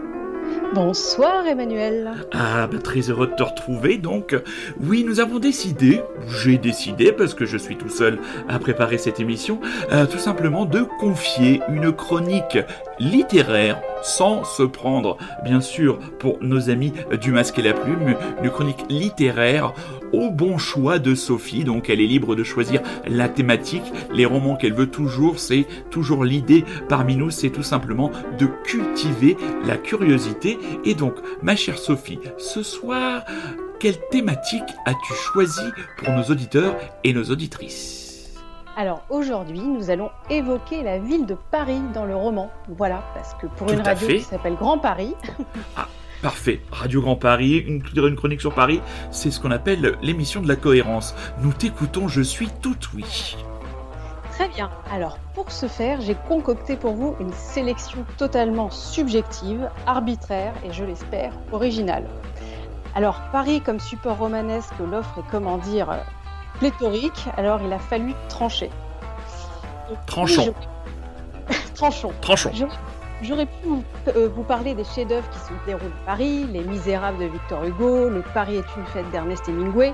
Bonsoir 0.80 1.44
Emmanuel. 1.44 2.12
Ah, 2.32 2.68
bah, 2.68 2.78
très 2.78 3.00
heureux 3.10 3.26
de 3.26 3.34
te 3.34 3.42
retrouver. 3.42 3.98
Donc, 3.98 4.36
oui, 4.80 5.02
nous 5.04 5.18
avons 5.18 5.40
décidé, 5.40 6.02
j'ai 6.28 6.56
décidé, 6.56 7.10
parce 7.10 7.34
que 7.34 7.46
je 7.46 7.56
suis 7.56 7.76
tout 7.76 7.88
seul 7.88 8.20
à 8.48 8.60
préparer 8.60 8.96
cette 8.96 9.18
émission, 9.18 9.58
euh, 9.90 10.06
tout 10.06 10.18
simplement 10.18 10.66
de 10.66 10.82
confier 11.00 11.60
une 11.68 11.90
chronique 11.90 12.58
littéraire, 13.00 13.80
sans 14.02 14.44
se 14.44 14.62
prendre, 14.62 15.16
bien 15.42 15.60
sûr, 15.60 15.98
pour 16.20 16.38
nos 16.42 16.70
amis 16.70 16.92
du 17.20 17.32
Masque 17.32 17.58
et 17.58 17.62
la 17.62 17.72
Plume, 17.72 18.14
une 18.40 18.50
chronique 18.50 18.84
littéraire 18.88 19.74
au 20.12 20.30
bon 20.30 20.58
choix 20.58 20.98
de 20.98 21.14
Sophie. 21.14 21.64
Donc, 21.64 21.90
elle 21.90 22.00
est 22.00 22.06
libre 22.06 22.36
de 22.36 22.44
choisir 22.44 22.82
la 23.06 23.28
thématique, 23.28 23.82
les 24.12 24.26
romans 24.26 24.56
qu'elle 24.56 24.74
veut 24.74 24.90
toujours. 24.90 25.38
C'est 25.38 25.66
toujours 25.90 26.24
l'idée 26.24 26.64
parmi 26.88 27.16
nous, 27.16 27.30
c'est 27.30 27.50
tout 27.50 27.62
simplement 27.62 28.10
de 28.38 28.46
cultiver 28.64 29.36
la 29.64 29.76
curiosité. 29.76 30.58
Et 30.84 30.94
donc, 30.94 31.14
ma 31.42 31.56
chère 31.56 31.78
Sophie, 31.78 32.20
ce 32.36 32.62
soir, 32.62 33.22
quelle 33.80 33.98
thématique 34.10 34.64
as-tu 34.86 35.12
choisi 35.14 35.62
pour 35.96 36.12
nos 36.12 36.24
auditeurs 36.24 36.76
et 37.04 37.12
nos 37.12 37.24
auditrices? 37.24 38.34
Alors 38.76 39.02
aujourd'hui, 39.10 39.60
nous 39.60 39.90
allons 39.90 40.10
évoquer 40.30 40.84
la 40.84 40.98
ville 40.98 41.26
de 41.26 41.36
Paris 41.50 41.80
dans 41.94 42.04
le 42.04 42.14
roman. 42.14 42.48
Voilà, 42.68 43.02
parce 43.12 43.34
que 43.34 43.48
pour 43.48 43.66
Tout 43.66 43.72
une 43.72 43.80
radio 43.80 44.06
fait. 44.06 44.18
qui 44.18 44.22
s'appelle 44.24 44.54
Grand 44.54 44.78
Paris, 44.78 45.14
Parfait. 46.22 46.60
Radio 46.72 47.00
Grand 47.00 47.16
Paris, 47.16 47.58
une, 47.58 47.82
une 47.94 48.16
chronique 48.16 48.40
sur 48.40 48.52
Paris, 48.54 48.80
c'est 49.10 49.30
ce 49.30 49.38
qu'on 49.40 49.50
appelle 49.52 49.96
l'émission 50.02 50.40
de 50.42 50.48
la 50.48 50.56
cohérence. 50.56 51.14
Nous 51.42 51.52
t'écoutons, 51.52 52.08
je 52.08 52.22
suis 52.22 52.48
tout 52.60 52.76
oui. 52.94 53.36
Très 54.32 54.48
bien. 54.48 54.70
Alors, 54.92 55.18
pour 55.34 55.50
ce 55.52 55.66
faire, 55.66 56.00
j'ai 56.00 56.16
concocté 56.26 56.76
pour 56.76 56.94
vous 56.94 57.16
une 57.20 57.32
sélection 57.32 58.04
totalement 58.16 58.70
subjective, 58.70 59.68
arbitraire 59.86 60.52
et, 60.64 60.72
je 60.72 60.84
l'espère, 60.84 61.32
originale. 61.52 62.04
Alors, 62.94 63.20
Paris 63.32 63.60
comme 63.60 63.78
support 63.80 64.18
romanesque, 64.18 64.74
l'offre 64.90 65.18
est, 65.18 65.30
comment 65.30 65.58
dire, 65.58 65.88
pléthorique, 66.58 67.26
alors 67.36 67.60
il 67.64 67.72
a 67.72 67.78
fallu 67.78 68.12
trancher. 68.28 68.70
Tranchons. 70.06 70.54
je- 71.48 71.54
Tranchons. 71.74 72.12
Tranchons. 72.20 72.50
J'aurais 73.22 73.46
pu 73.46 73.52
vous, 73.64 73.84
euh, 74.08 74.28
vous 74.28 74.44
parler 74.44 74.74
des 74.74 74.84
chefs-d'œuvre 74.84 75.28
qui 75.30 75.38
se 75.40 75.52
déroulent 75.66 75.90
à 76.02 76.06
Paris, 76.06 76.46
Les 76.52 76.62
Misérables 76.62 77.18
de 77.18 77.24
Victor 77.24 77.64
Hugo, 77.64 78.08
Le 78.08 78.22
Paris 78.32 78.56
est 78.56 78.76
une 78.76 78.86
fête 78.86 79.10
d'Ernest 79.10 79.48
Hemingway, 79.48 79.92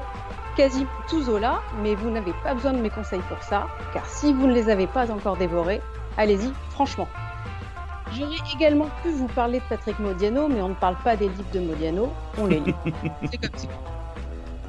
quasi 0.57 0.87
tout 1.09 1.23
Zola, 1.23 1.63
mais 1.83 1.95
vous 1.95 2.11
n'avez 2.11 2.35
pas 2.43 2.53
besoin 2.53 2.73
de 2.75 2.81
mes 2.81 2.91
conseils 2.91 3.23
pour 3.29 3.43
ça, 3.43 3.67
car 3.95 4.05
si 4.07 4.33
vous 4.33 4.47
ne 4.47 4.53
les 4.53 4.69
avez 4.69 4.87
pas 4.87 5.11
encore 5.11 5.37
dévorés, 5.37 5.81
allez-y, 6.19 6.53
franchement. 6.71 7.09
J'aurais 8.13 8.37
également 8.55 8.89
pu 9.03 9.11
vous 9.11 9.27
parler 9.29 9.59
de 9.59 9.65
Patrick 9.71 9.99
Modiano, 9.99 10.49
mais 10.49 10.61
on 10.61 10.69
ne 10.69 10.75
parle 10.75 10.97
pas 11.03 11.17
des 11.17 11.29
livres 11.29 11.51
de 11.53 11.61
Modiano, 11.61 12.13
on 12.39 12.47
les 12.47 12.61
lit. 12.61 12.75
C'est 13.31 13.39
comme 13.39 13.59
ça. 13.59 13.69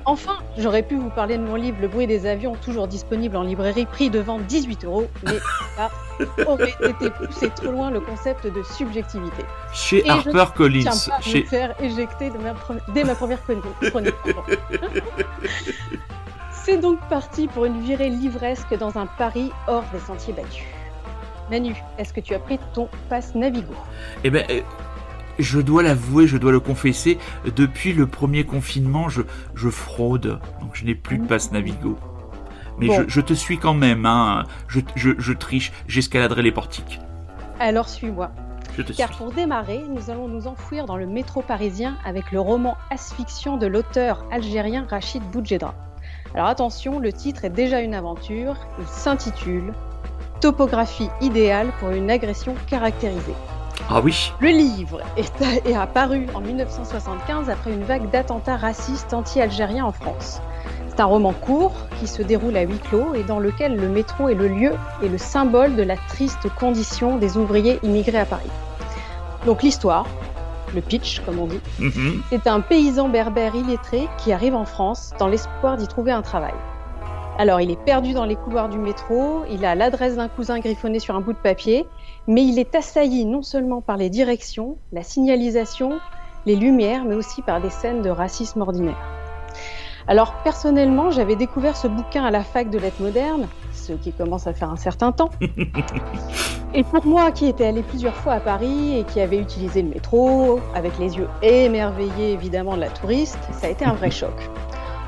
Enfin, 0.07 0.37
j'aurais 0.57 0.83
pu 0.83 0.95
vous 0.97 1.09
parler 1.09 1.37
de 1.37 1.43
mon 1.43 1.55
livre 1.55 1.77
Le 1.81 1.87
bruit 1.87 2.05
des 2.05 2.27
avions, 2.27 2.55
toujours 2.63 2.87
disponible 2.87 3.35
en 3.37 3.41
librairie, 3.43 3.85
prix 3.87 4.09
de 4.11 4.19
vente 4.19 4.43
18 4.45 4.85
euros, 4.85 5.07
mais 5.25 5.39
ça 5.75 5.89
aurait 6.47 6.75
été 6.83 7.09
pousser 7.09 7.49
trop 7.49 7.71
loin 7.71 7.89
le 7.89 7.99
concept 8.01 8.45
de 8.45 8.61
subjectivité. 8.63 9.43
Chez 9.73 9.99
Et 9.99 10.05
je 10.05 10.11
Harper 10.11 10.31
Tiens 10.31 10.45
Collins. 10.55 10.83
pas 10.83 11.15
à 11.15 11.17
me 11.17 11.23
Chez... 11.23 11.43
faire 11.43 11.75
éjecter 11.81 12.29
de 12.29 12.37
ma 12.37 12.51
pre- 12.53 12.79
dès 12.93 13.03
ma 13.03 13.15
première 13.15 13.41
chronique. 13.43 14.13
C'est 16.51 16.77
donc 16.77 16.99
parti 17.09 17.47
pour 17.47 17.65
une 17.65 17.79
virée 17.81 18.09
livresque 18.09 18.75
dans 18.77 18.97
un 18.97 19.05
Paris 19.05 19.51
hors 19.67 19.83
des 19.93 19.99
sentiers 19.99 20.33
battus. 20.33 20.63
Manu, 21.51 21.75
est-ce 21.99 22.11
que 22.11 22.21
tu 22.21 22.33
as 22.33 22.39
pris 22.39 22.59
ton 22.73 22.89
passe 23.07 23.35
Navigo? 23.35 23.73
Eh 24.23 24.31
ben, 24.31 24.43
euh, 24.49 24.61
je 25.39 25.59
dois 25.59 25.83
l'avouer, 25.83 26.27
je 26.27 26.37
dois 26.37 26.51
le 26.51 26.59
confesser, 26.59 27.17
depuis 27.55 27.93
le 27.93 28.07
premier 28.07 28.43
confinement, 28.43 29.09
je, 29.09 29.21
je 29.55 29.69
fraude, 29.69 30.39
donc 30.61 30.71
je 30.73 30.85
n'ai 30.85 30.95
plus 30.95 31.17
de 31.17 31.27
passe 31.27 31.51
Navigo. 31.51 31.97
Mais 32.77 32.87
Bon. 32.87 32.95
je, 32.95 33.03
je 33.07 33.21
te 33.21 33.33
suis 33.33 33.57
quand 33.57 33.73
même, 33.73 34.05
hein. 34.05 34.43
je, 34.67 34.81
je, 34.95 35.11
je 35.17 35.33
triche, 35.33 35.71
j'escaladerai 35.87 36.41
les 36.41 36.51
portiques. 36.51 36.99
Alors 37.59 37.87
suis-moi. 37.87 38.31
Je 38.75 38.81
te 38.81 38.87
suis. 38.91 38.97
Car 38.97 39.11
pour 39.11 39.31
démarrer, 39.31 39.81
nous 39.89 40.09
allons 40.09 40.27
nous 40.27 40.47
enfouir 40.47 40.85
dans 40.85 40.97
le 40.97 41.07
métro 41.07 41.41
parisien 41.41 41.95
avec 42.03 42.33
le 42.33 42.41
roman 42.41 42.75
Asphyxion 42.91 43.55
de 43.55 43.67
l'auteur 43.67 44.25
algérien 44.31 44.85
Rachid 44.89 45.23
Boudjedra. 45.31 45.73
Alors 46.33 46.47
attention, 46.47 46.99
le 46.99 47.13
titre 47.13 47.45
est 47.45 47.49
déjà 47.49 47.79
une 47.79 47.93
aventure. 47.93 48.57
Il 48.79 48.87
s'intitule 48.87 49.71
Topographie 50.41 51.09
idéale 51.21 51.71
pour 51.79 51.91
une 51.91 52.11
agression 52.11 52.55
caractérisée. 52.67 53.35
Ah 53.89 54.01
oui, 54.03 54.33
Le 54.39 54.47
livre 54.49 55.01
est, 55.15 55.31
est 55.65 55.75
apparu 55.75 56.27
en 56.33 56.41
1975 56.41 57.49
après 57.49 57.71
une 57.71 57.83
vague 57.83 58.09
d'attentats 58.09 58.57
racistes 58.57 59.13
anti-algériens 59.13 59.85
en 59.85 59.91
France. 59.91 60.41
C'est 60.89 60.99
un 61.01 61.05
roman 61.05 61.33
court 61.33 61.73
qui 61.99 62.07
se 62.07 62.21
déroule 62.23 62.55
à 62.57 62.61
huis 62.61 62.79
clos 62.79 63.13
et 63.13 63.23
dans 63.23 63.37
lequel 63.39 63.75
le 63.75 63.87
métro 63.87 64.29
est 64.29 64.33
le 64.33 64.47
lieu 64.47 64.71
et 65.03 65.09
le 65.09 65.17
symbole 65.17 65.75
de 65.75 65.83
la 65.83 65.97
triste 65.97 66.49
condition 66.57 67.17
des 67.17 67.37
ouvriers 67.37 67.79
immigrés 67.83 68.19
à 68.19 68.25
Paris. 68.25 68.49
Donc 69.45 69.61
l'histoire, 69.61 70.05
le 70.73 70.81
pitch 70.81 71.21
comme 71.25 71.39
on 71.39 71.45
dit, 71.47 71.59
Mhm. 71.79 72.23
c'est 72.29 72.47
un 72.47 72.61
paysan 72.61 73.09
berbère 73.09 73.53
illettré 73.55 74.07
qui 74.17 74.31
arrive 74.33 74.55
en 74.55 74.65
France 74.65 75.11
dans 75.19 75.27
l'espoir 75.27 75.77
d'y 75.77 75.87
trouver 75.87 76.11
un 76.11 76.21
travail. 76.23 76.53
Alors, 77.37 77.59
il 77.59 77.69
est 77.69 77.83
perdu 77.83 78.13
dans 78.13 78.23
les 78.23 78.37
couloirs 78.37 78.69
du 78.69 78.77
métro, 78.77 79.43
il 79.51 79.65
a 79.65 79.75
l'adresse 79.75 80.15
d'un 80.15 80.29
cousin 80.29 80.59
griffonné 80.59 80.99
sur 80.99 81.17
un 81.17 81.19
bout 81.19 81.33
de 81.33 81.37
papier, 81.37 81.85
mais 82.27 82.45
il 82.45 82.57
est 82.59 82.73
assailli 82.75 83.25
non 83.25 83.41
seulement 83.41 83.81
par 83.81 83.97
les 83.97 84.09
directions, 84.09 84.77
la 84.93 85.03
signalisation, 85.03 85.99
les 86.45 86.55
lumières, 86.55 87.03
mais 87.03 87.15
aussi 87.15 87.41
par 87.41 87.59
des 87.59 87.69
scènes 87.69 88.01
de 88.01 88.09
racisme 88.09 88.61
ordinaire. 88.61 88.97
Alors, 90.07 90.33
personnellement, 90.43 91.11
j'avais 91.11 91.35
découvert 91.35 91.75
ce 91.75 91.87
bouquin 91.87 92.23
à 92.23 92.31
la 92.31 92.43
fac 92.43 92.69
de 92.69 92.77
lettres 92.77 93.01
modernes, 93.01 93.47
ce 93.73 93.93
qui 93.93 94.13
commence 94.13 94.47
à 94.47 94.53
faire 94.53 94.69
un 94.69 94.77
certain 94.77 95.11
temps. 95.11 95.29
Et 96.73 96.83
pour 96.83 97.05
moi, 97.05 97.31
qui 97.31 97.47
était 97.47 97.65
allé 97.65 97.81
plusieurs 97.81 98.15
fois 98.15 98.33
à 98.33 98.39
Paris 98.39 98.99
et 98.99 99.03
qui 99.05 99.21
avait 99.21 99.37
utilisé 99.37 99.81
le 99.81 99.89
métro, 99.89 100.59
avec 100.73 100.97
les 100.99 101.15
yeux 101.15 101.27
émerveillés 101.41 102.33
évidemment 102.33 102.75
de 102.75 102.81
la 102.81 102.89
touriste, 102.89 103.39
ça 103.53 103.67
a 103.67 103.69
été 103.69 103.85
un 103.85 103.93
vrai 103.93 104.11
choc. 104.11 104.33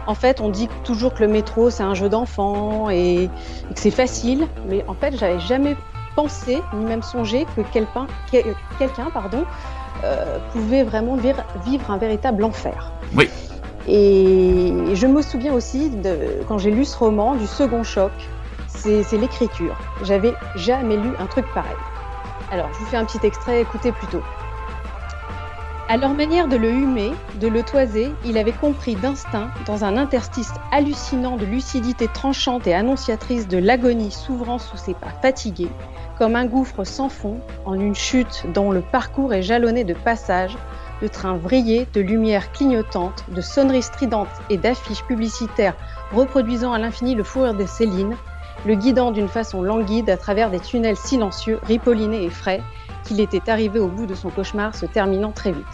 En 0.08 0.16
fait, 0.16 0.40
on 0.42 0.50
dit 0.50 0.70
toujours 0.84 1.14
que 1.14 1.22
le 1.24 1.28
métro 1.30 1.70
c'est 1.70 1.84
un 1.84 1.94
jeu 1.94 2.08
d'enfant 2.10 2.90
et, 2.90 3.24
et 3.26 3.74
que 3.74 3.80
c'est 3.80 3.92
facile, 3.92 4.48
mais 4.70 4.84
en 4.88 4.94
fait, 4.94 5.16
j'avais 5.18 5.40
jamais 5.40 5.76
pensé 6.16 6.64
ni 6.74 6.86
même 6.86 7.04
songé 7.04 7.46
que 7.56 7.62
quelqu'un, 7.62 8.08
quel- 8.32 8.56
quelqu'un, 8.80 9.10
pardon, 9.14 9.44
euh, 10.04 10.40
pouvait 10.54 10.84
vraiment 10.84 11.16
vivre, 11.16 11.44
vivre 11.66 11.92
un 11.92 11.98
véritable 11.98 12.44
enfer. 12.44 12.92
Oui. 13.16 13.30
Et 13.88 14.74
je 14.94 15.08
me 15.08 15.22
souviens 15.22 15.54
aussi 15.54 15.90
de 15.90 16.18
quand 16.48 16.58
j'ai 16.58 16.72
lu 16.72 16.86
ce 16.86 16.98
roman 16.98 17.36
du 17.36 17.46
second 17.48 17.84
choc, 17.84 18.12
c'est 18.68 19.04
c'est 19.04 19.18
l'écriture. 19.18 19.76
J'avais 20.04 20.36
jamais 20.56 20.98
lu 20.98 21.12
un 21.20 21.26
truc 21.26 21.46
pareil. 21.54 21.78
Alors, 22.52 22.70
je 22.74 22.80
vous 22.80 22.86
fais 22.86 22.98
un 22.98 23.06
petit 23.06 23.26
extrait, 23.26 23.62
écoutez 23.62 23.92
plutôt. 23.92 24.24
À 25.90 25.96
leur 25.96 26.14
manière 26.14 26.50
de 26.50 26.58
le 26.58 26.70
humer, 26.70 27.14
de 27.40 27.48
le 27.48 27.64
toiser, 27.64 28.12
il 28.26 28.38
avait 28.38 28.52
compris 28.52 28.96
d'instinct, 28.96 29.52
dans 29.66 29.86
un 29.86 29.96
interstice 29.96 30.52
hallucinant 30.70 31.38
de 31.38 31.46
lucidité 31.46 32.10
tranchante 32.10 32.68
et 32.68 32.74
annonciatrice 32.74 33.48
de 33.48 33.58
l'agonie 33.58 34.12
s'ouvrant 34.12 34.60
sous 34.60 34.76
ses 34.76 34.94
pas 34.94 35.14
fatigués, 35.22 35.72
comme 36.18 36.36
un 36.36 36.46
gouffre 36.46 36.84
sans 36.84 37.08
fond, 37.08 37.40
en 37.64 37.76
une 37.80 37.96
chute 37.96 38.44
dont 38.54 38.72
le 38.72 38.82
parcours 38.82 39.34
est 39.34 39.44
jalonné 39.44 39.86
de 39.86 39.94
passages, 39.94 40.58
de 41.02 41.08
trains 41.08 41.38
vrillés, 41.38 41.88
de 41.94 42.02
lumières 42.02 42.52
clignotantes, 42.52 43.24
de 43.30 43.40
sonneries 43.40 43.84
stridentes 43.84 44.28
et 44.50 44.58
d'affiches 44.58 45.06
publicitaires 45.06 45.78
reproduisant 46.12 46.74
à 46.74 46.80
l'infini 46.80 47.16
le 47.16 47.24
fou 47.24 47.44
rire 47.44 47.54
de 47.54 47.66
Céline, 47.66 48.18
le 48.66 48.76
guidant 48.76 49.12
d'une 49.12 49.30
façon 49.30 49.62
languide 49.62 50.10
à 50.10 50.18
travers 50.18 50.50
des 50.50 50.60
tunnels 50.60 50.98
silencieux, 50.98 51.62
ripollinés 51.64 52.26
et 52.26 52.30
frais, 52.30 52.62
qu'il 53.08 53.20
était 53.22 53.50
arrivé 53.50 53.80
au 53.80 53.88
bout 53.88 54.06
de 54.06 54.16
son 54.16 54.30
cauchemar 54.30 54.76
se 54.76 54.86
terminant 54.86 55.32
très 55.32 55.52
vite. 55.52 55.66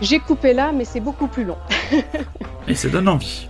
J'ai 0.00 0.18
coupé 0.18 0.52
là, 0.52 0.72
mais 0.72 0.84
c'est 0.84 1.00
beaucoup 1.00 1.28
plus 1.28 1.44
long. 1.44 1.58
et 2.68 2.74
ça 2.74 2.88
donne 2.88 3.08
envie. 3.08 3.48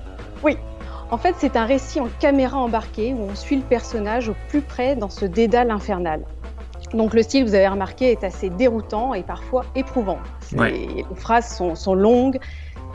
En 1.13 1.19
fait, 1.19 1.35
c'est 1.37 1.57
un 1.57 1.67
récit 1.67 2.01
en 2.01 2.09
caméra 2.21 2.57
embarquée 2.57 3.13
où 3.13 3.29
on 3.31 3.35
suit 3.35 3.57
le 3.57 3.63
personnage 3.63 4.31
au 4.31 4.35
plus 4.49 4.63
près 4.63 4.97
dans 4.97 5.11
ce 5.11 5.27
dédale 5.27 5.71
infernal. 5.71 6.23
Donc 6.95 7.13
le 7.13 7.23
style, 7.23 7.45
vous 7.45 7.55
avez 7.55 7.69
remarqué, 7.69 8.13
est 8.13 8.25
assez 8.25 8.49
déroutant 8.49 9.13
et 9.13 9.23
parfois 9.23 9.67
éprouvant. 9.75 10.19
Ouais. 10.57 10.71
Les 10.71 11.05
phrases 11.15 11.55
sont, 11.55 11.75
sont 11.75 11.95
longues, 11.95 12.41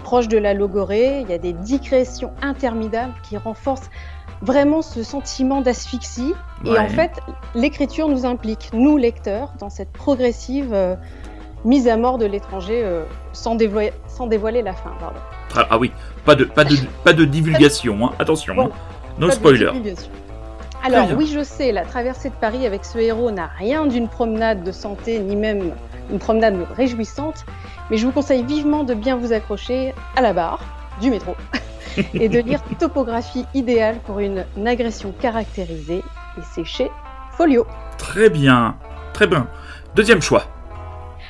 proches 0.04 0.28
de 0.28 0.40
la 0.40 0.56
logorée, 0.56 1.22
il 1.22 1.30
y 1.30 1.34
a 1.34 1.38
des 1.38 1.54
digressions 1.54 2.32
interminables 2.42 3.14
qui 3.22 3.38
renforcent 3.38 3.92
vraiment 4.41 4.82
ce 4.82 5.04
sentiment 5.04 5.62
d'asphyxie. 5.62 6.34
Et 6.65 6.78
en 6.78 6.89
fait, 6.89 7.12
l'écriture 7.56 8.08
nous 8.08 8.26
implique, 8.26 8.69
nous 8.73 8.97
lecteurs, 8.97 9.54
dans 9.60 9.69
cette 9.69 9.91
progressive 9.91 10.73
euh, 10.73 10.95
mise 11.65 11.88
à 11.88 11.97
mort 11.97 12.17
de 12.17 12.26
l'étranger 12.26 12.82
euh, 12.84 13.04
sans, 13.34 13.56
dévoiler, 13.56 13.93
sans 14.08 14.28
dévoiler 14.28 14.62
la 14.62 14.73
fin. 14.73 14.91
Pardon. 15.00 15.19
Ah, 15.56 15.67
ah 15.69 15.78
oui, 15.78 15.91
pas 16.26 16.36
de, 16.36 16.45
pas 16.45 16.63
de, 16.63 16.76
pas 17.04 17.13
de 17.13 17.26
divulgation, 17.26 18.06
hein. 18.06 18.12
attention, 18.19 18.60
hein. 18.60 18.69
No 19.19 19.28
de 19.28 19.32
spoiler. 19.32 19.71
Alors 20.84 21.10
oui, 21.17 21.28
je 21.28 21.43
sais, 21.43 21.71
la 21.71 21.84
traversée 21.84 22.30
de 22.30 22.36
Paris 22.36 22.65
avec 22.65 22.86
ce 22.86 23.00
héros 23.00 23.32
n'a 23.32 23.47
rien 23.47 23.88
d'une 23.88 24.08
promenade 24.08 24.63
de 24.63 24.71
santé, 24.71 25.19
ni 25.19 25.36
même 25.36 25.71
une 26.12 26.19
promenade 26.19 26.56
réjouissante, 26.76 27.45
mais 27.89 27.97
je 27.97 28.06
vous 28.06 28.12
conseille 28.12 28.43
vivement 28.43 28.84
de 28.84 28.93
bien 28.93 29.17
vous 29.17 29.34
accrocher 29.34 29.93
à 30.15 30.21
la 30.21 30.34
barre 30.34 30.60
du 31.02 31.10
métro 31.10 31.36
et 32.14 32.30
de 32.30 32.40
lire 32.40 32.62
Topographie 32.80 33.46
idéale 33.54 33.98
pour 34.06 34.20
une, 34.20 34.46
agression 34.66 35.14
caractérisée, 35.20 36.00
et 36.38 36.42
c'est 36.54 36.66
chez 36.66 36.90
Folio. 37.32 37.66
Très 37.98 38.30
bien, 38.30 38.76
très 39.14 39.28
bien. 39.28 39.48
Deuxième 39.96 40.22
choix. 40.22 40.44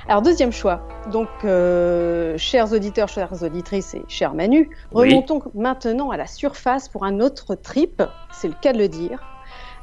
Alors 0.09 0.21
deuxième 0.21 0.53
choix, 0.53 0.87
donc 1.11 1.27
euh, 1.43 2.37
chers 2.37 2.71
auditeurs, 2.71 3.09
chères 3.09 3.43
auditrices 3.43 3.93
et 3.93 4.03
chers 4.07 4.33
Manu, 4.33 4.69
Oui. 4.93 5.09
remontons 5.09 5.41
maintenant 5.53 6.11
à 6.11 6.17
la 6.17 6.27
surface 6.27 6.87
pour 6.87 7.03
un 7.03 7.19
autre 7.19 7.55
trip, 7.55 8.01
c'est 8.31 8.47
le 8.47 8.53
cas 8.61 8.71
de 8.71 8.77
le 8.77 8.87
dire, 8.87 9.19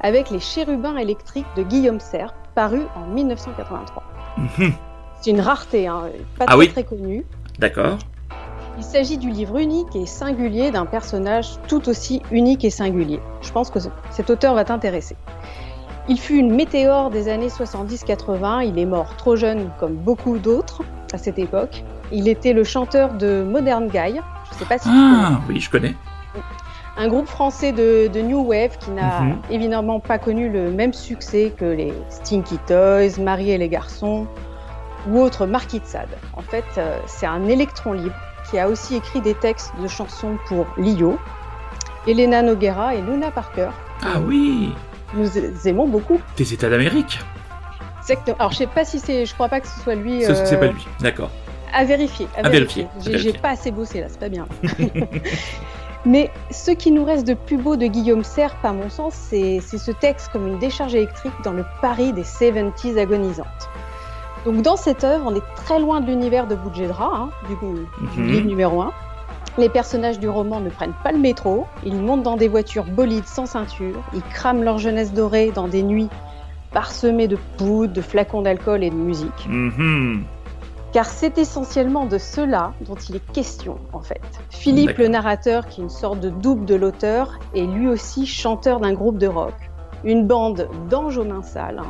avec 0.00 0.30
les 0.30 0.40
chérubins 0.40 0.96
électriques 0.96 1.46
de 1.56 1.62
Guillaume 1.62 2.00
Serre, 2.00 2.34
paru 2.54 2.80
en 2.96 3.06
1983. 3.12 4.02
Mhm. 4.38 4.72
C'est 5.20 5.30
une 5.30 5.40
rareté, 5.40 5.86
hein, 5.86 6.04
pas 6.38 6.44
Ah 6.46 6.52
très, 6.52 6.56
oui. 6.56 6.68
très 6.70 6.84
connue. 6.84 7.26
D'accord. 7.58 7.98
Il 8.76 8.82
s'agit 8.82 9.18
du 9.18 9.30
livre 9.30 9.58
unique 9.58 9.94
et 9.94 10.04
singulier 10.06 10.70
d'un 10.70 10.86
personnage 10.86 11.48
tout 11.68 11.88
aussi 11.88 12.22
unique 12.32 12.64
et 12.64 12.70
singulier. 12.70 13.20
Je 13.40 13.52
pense 13.52 13.70
que 13.70 13.78
ce- 13.78 13.88
cet 14.10 14.30
auteur 14.30 14.54
va 14.54 14.64
t'intéresser. 14.64 15.16
Il 16.08 16.18
fut 16.18 16.36
une 16.36 16.52
météore 16.54 17.10
des 17.10 17.28
années 17.28 17.48
70-80. 17.48 18.62
Il 18.62 18.78
est 18.78 18.84
mort 18.84 19.16
trop 19.16 19.36
jeune, 19.36 19.70
comme 19.78 19.94
beaucoup 19.94 20.38
d'autres 20.38 20.82
à 21.12 21.18
cette 21.18 21.38
époque. 21.38 21.84
Il 22.12 22.28
était 22.28 22.52
le 22.52 22.64
chanteur 22.64 23.14
de 23.14 23.42
Modern 23.48 23.86
Guy. 23.88 24.20
Je 24.50 24.54
ne 24.54 24.58
sais 24.58 24.64
pas 24.66 24.78
si 24.78 24.88
tu 24.88 24.94
connais. 24.94 25.16
Ah, 25.24 25.40
oui, 25.48 25.60
je 25.60 25.70
connais. 25.70 25.94
Un 26.96 27.08
groupe 27.08 27.26
français 27.26 27.72
de, 27.72 28.08
de 28.08 28.20
New 28.20 28.42
Wave 28.44 28.76
qui 28.78 28.90
n'a 28.90 29.20
Mhm. 29.22 29.36
évidemment 29.50 29.98
pas 30.00 30.18
connu 30.18 30.48
le 30.50 30.70
même 30.70 30.92
succès 30.92 31.52
que 31.56 31.64
les 31.64 31.92
Stinky 32.10 32.58
Toys, 32.66 33.18
Marie 33.20 33.50
et 33.52 33.58
les 33.58 33.68
garçons 33.68 34.26
ou 35.08 35.18
autres 35.20 35.46
Marquis 35.46 35.80
de 35.80 35.86
Sade. 35.86 36.08
En 36.36 36.42
fait, 36.42 36.64
euh, 36.78 36.98
c'est 37.06 37.26
un 37.26 37.46
électron 37.48 37.92
libre 37.92 38.14
qui 38.54 38.60
a 38.60 38.68
aussi 38.68 38.94
écrit 38.94 39.20
des 39.20 39.34
textes 39.34 39.72
de 39.82 39.88
chansons 39.88 40.38
pour 40.46 40.64
Lio, 40.76 41.18
Elena 42.06 42.40
Noguera 42.40 42.94
et 42.94 43.00
Luna 43.02 43.32
Parker. 43.32 43.70
Ah 44.00 44.20
oui 44.24 44.72
Nous 45.12 45.28
aimons 45.66 45.88
beaucoup. 45.88 46.20
Des 46.36 46.54
États 46.54 46.68
d'Amérique 46.70 47.18
Exactement. 48.02 48.36
Alors, 48.38 48.52
je 48.52 48.58
sais 48.58 48.66
pas 48.68 48.84
si 48.84 49.00
c'est. 49.00 49.26
Je 49.26 49.34
crois 49.34 49.48
pas 49.48 49.58
que 49.60 49.66
ce 49.66 49.80
soit 49.80 49.96
lui. 49.96 50.22
Ce- 50.22 50.30
euh, 50.30 50.44
C'est 50.44 50.60
pas 50.60 50.68
lui, 50.68 50.86
d'accord. 51.00 51.30
À 51.72 51.84
vérifier. 51.84 52.28
À, 52.36 52.46
À 52.46 52.48
vérifier, 52.48 52.86
J'ai- 53.00 53.32
pas 53.32 53.48
assez 53.50 53.72
bossé 53.72 54.00
là, 54.00 54.06
c'est 54.08 54.20
pas 54.20 54.28
bien. 54.28 54.46
Mais 56.06 56.30
ce 56.52 56.70
qui 56.70 56.92
nous 56.92 57.04
reste 57.04 57.26
de 57.26 57.34
plus 57.34 57.56
beau 57.56 57.74
de 57.74 57.86
Guillaume 57.86 58.22
Serre, 58.22 58.54
à 58.62 58.72
mon 58.72 58.88
sens, 58.88 59.14
c'est 59.14 59.58
c'est 59.66 59.78
ce 59.78 59.90
texte 59.90 60.28
comme 60.32 60.46
une 60.46 60.58
décharge 60.60 60.94
électrique 60.94 61.32
dans 61.42 61.52
le 61.54 61.64
Paris 61.80 62.12
des 62.12 62.22
70s 62.22 62.98
agonisantes. 63.00 63.68
Donc 64.44 64.62
dans 64.62 64.76
cette 64.76 65.04
œuvre, 65.04 65.24
on 65.26 65.34
est 65.34 65.54
très 65.56 65.78
loin 65.78 66.00
de 66.00 66.06
l'univers 66.06 66.46
de 66.46 66.54
Boudjedra, 66.54 67.10
hein, 67.14 67.30
du, 67.48 67.54
du 67.56 68.20
Mhm. 68.22 68.30
livre 68.30 68.46
numéro 68.46 68.82
1. 68.82 68.92
Les 69.56 69.68
personnages 69.68 70.18
du 70.18 70.28
roman 70.28 70.60
ne 70.60 70.68
prennent 70.68 70.94
pas 71.04 71.12
le 71.12 71.18
métro, 71.18 71.66
ils 71.84 71.94
montent 71.96 72.24
dans 72.24 72.36
des 72.36 72.48
voitures 72.48 72.84
bolides 72.84 73.26
sans 73.26 73.46
ceinture, 73.46 74.02
ils 74.12 74.22
crament 74.22 74.62
leur 74.64 74.78
jeunesse 74.78 75.12
dorée 75.12 75.52
dans 75.54 75.68
des 75.68 75.82
nuits 75.82 76.08
parsemées 76.72 77.28
de 77.28 77.38
poudre, 77.56 77.92
de 77.92 78.00
flacons 78.00 78.42
d'alcool 78.42 78.82
et 78.82 78.90
de 78.90 78.96
musique. 78.96 79.46
Mhm. 79.48 80.24
Car 80.92 81.06
c'est 81.06 81.38
essentiellement 81.38 82.06
de 82.06 82.18
cela 82.18 82.72
dont 82.82 82.94
il 82.96 83.16
est 83.16 83.32
question, 83.32 83.78
en 83.92 84.00
fait. 84.00 84.20
Philippe, 84.50 84.88
D'accord. 84.88 85.02
le 85.04 85.08
narrateur, 85.08 85.66
qui 85.66 85.80
est 85.80 85.84
une 85.84 85.90
sorte 85.90 86.20
de 86.20 86.30
double 86.30 86.64
de 86.66 86.74
l'auteur, 86.74 87.38
est 87.54 87.64
lui 87.64 87.88
aussi 87.88 88.26
chanteur 88.26 88.78
d'un 88.80 88.92
groupe 88.92 89.18
de 89.18 89.26
rock. 89.26 89.54
Une 90.04 90.26
bande 90.26 90.68
d'anges 90.90 91.16
aux 91.18 91.24
mains 91.24 91.42
sales, 91.42 91.80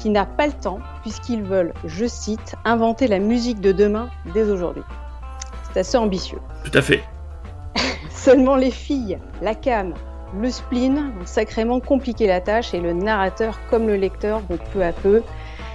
qui 0.00 0.10
n'a 0.10 0.24
pas 0.24 0.46
le 0.46 0.52
temps, 0.52 0.78
puisqu'ils 1.02 1.42
veulent, 1.42 1.72
je 1.84 2.06
cite, 2.06 2.54
inventer 2.64 3.06
la 3.06 3.18
musique 3.18 3.60
de 3.60 3.72
demain 3.72 4.08
dès 4.34 4.50
aujourd'hui. 4.50 4.82
C'est 5.72 5.80
assez 5.80 5.96
ambitieux. 5.98 6.38
Tout 6.64 6.76
à 6.76 6.82
fait. 6.82 7.02
Seulement 8.10 8.56
les 8.56 8.70
filles, 8.70 9.18
la 9.40 9.54
cam, 9.54 9.94
le 10.38 10.50
spleen 10.50 11.12
vont 11.18 11.26
sacrément 11.26 11.80
compliquer 11.80 12.26
la 12.26 12.40
tâche 12.40 12.74
et 12.74 12.80
le 12.80 12.92
narrateur 12.92 13.58
comme 13.70 13.86
le 13.86 13.96
lecteur 13.96 14.40
vont 14.48 14.58
peu 14.72 14.82
à 14.84 14.92
peu 14.92 15.22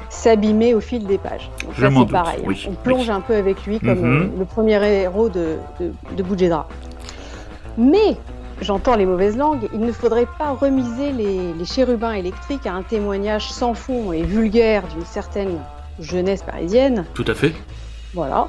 s'abîmer 0.10 0.74
au 0.76 0.80
fil 0.80 1.06
des 1.08 1.18
pages. 1.18 1.50
Donc 1.64 1.74
Je 1.76 1.88
m'en 1.88 2.02
doute, 2.02 2.12
pareil. 2.12 2.40
hein. 2.42 2.46
oui, 2.48 2.66
On 2.70 2.74
plonge 2.74 3.08
oui. 3.10 3.12
un 3.12 3.22
peu 3.22 3.36
avec 3.36 3.66
lui 3.66 3.80
comme 3.80 4.04
euh, 4.06 4.30
le 4.38 4.46
premier 4.46 4.82
héros 4.84 5.30
de, 5.30 5.58
de, 5.80 5.92
de. 6.16 6.24
Mais, 7.78 8.16
j'entends 8.62 8.96
les 8.96 9.06
mauvaises 9.06 9.38
langues, 9.38 9.68
il 9.74 9.80
ne 9.80 9.92
faudrait 9.92 10.28
pas 10.40 10.52
remiser 10.52 11.12
les, 11.12 11.54
les 11.54 11.66
chérubins 11.66 12.14
électriques 12.14 12.66
à 12.68 12.74
un 12.74 12.84
témoignage 12.84 13.52
sans 13.52 13.74
fond 13.74 14.12
et 14.14 14.24
vulgaire 14.24 14.84
d'une 14.88 15.06
certaine 15.06 15.60
jeunesse 16.00 16.44
parisienne. 16.44 17.06
Tout 17.14 17.26
à 17.28 17.34
fait. 17.34 17.54
Voilà, 18.14 18.48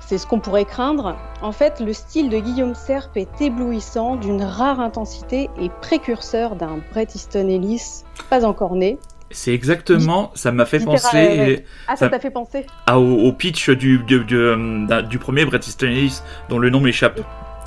c'est 0.00 0.18
ce 0.18 0.26
qu'on 0.26 0.40
pourrait 0.40 0.64
craindre. 0.64 1.16
En 1.42 1.52
fait, 1.52 1.80
le 1.80 1.92
style 1.92 2.28
de 2.30 2.38
Guillaume 2.38 2.74
Serpe 2.74 3.16
est 3.16 3.40
éblouissant, 3.40 4.16
d'une 4.16 4.42
rare 4.42 4.80
intensité 4.80 5.50
et 5.60 5.70
précurseur 5.80 6.56
d'un 6.56 6.78
Bret 6.92 7.06
Easton 7.14 7.48
Ellis 7.48 8.04
pas 8.30 8.44
encore 8.44 8.74
né. 8.74 8.98
C'est 9.30 9.52
exactement, 9.52 10.30
ça 10.34 10.52
m'a 10.52 10.64
fait 10.64 10.78
penser 10.82 11.64
Ah, 11.86 11.96
ça 11.96 12.08
t'a 12.08 12.18
fait 12.18 12.30
penser 12.30 12.64
à- 12.86 12.98
au, 12.98 13.26
au 13.26 13.32
pitch 13.32 13.68
du, 13.68 13.98
du, 13.98 14.24
du, 14.24 14.34
euh, 14.36 15.02
du 15.02 15.18
premier 15.18 15.44
Bret 15.44 15.58
Easton 15.58 15.86
Ellis, 15.88 16.20
dont 16.48 16.58
le 16.58 16.70
nom 16.70 16.80
m'échappe. 16.80 17.20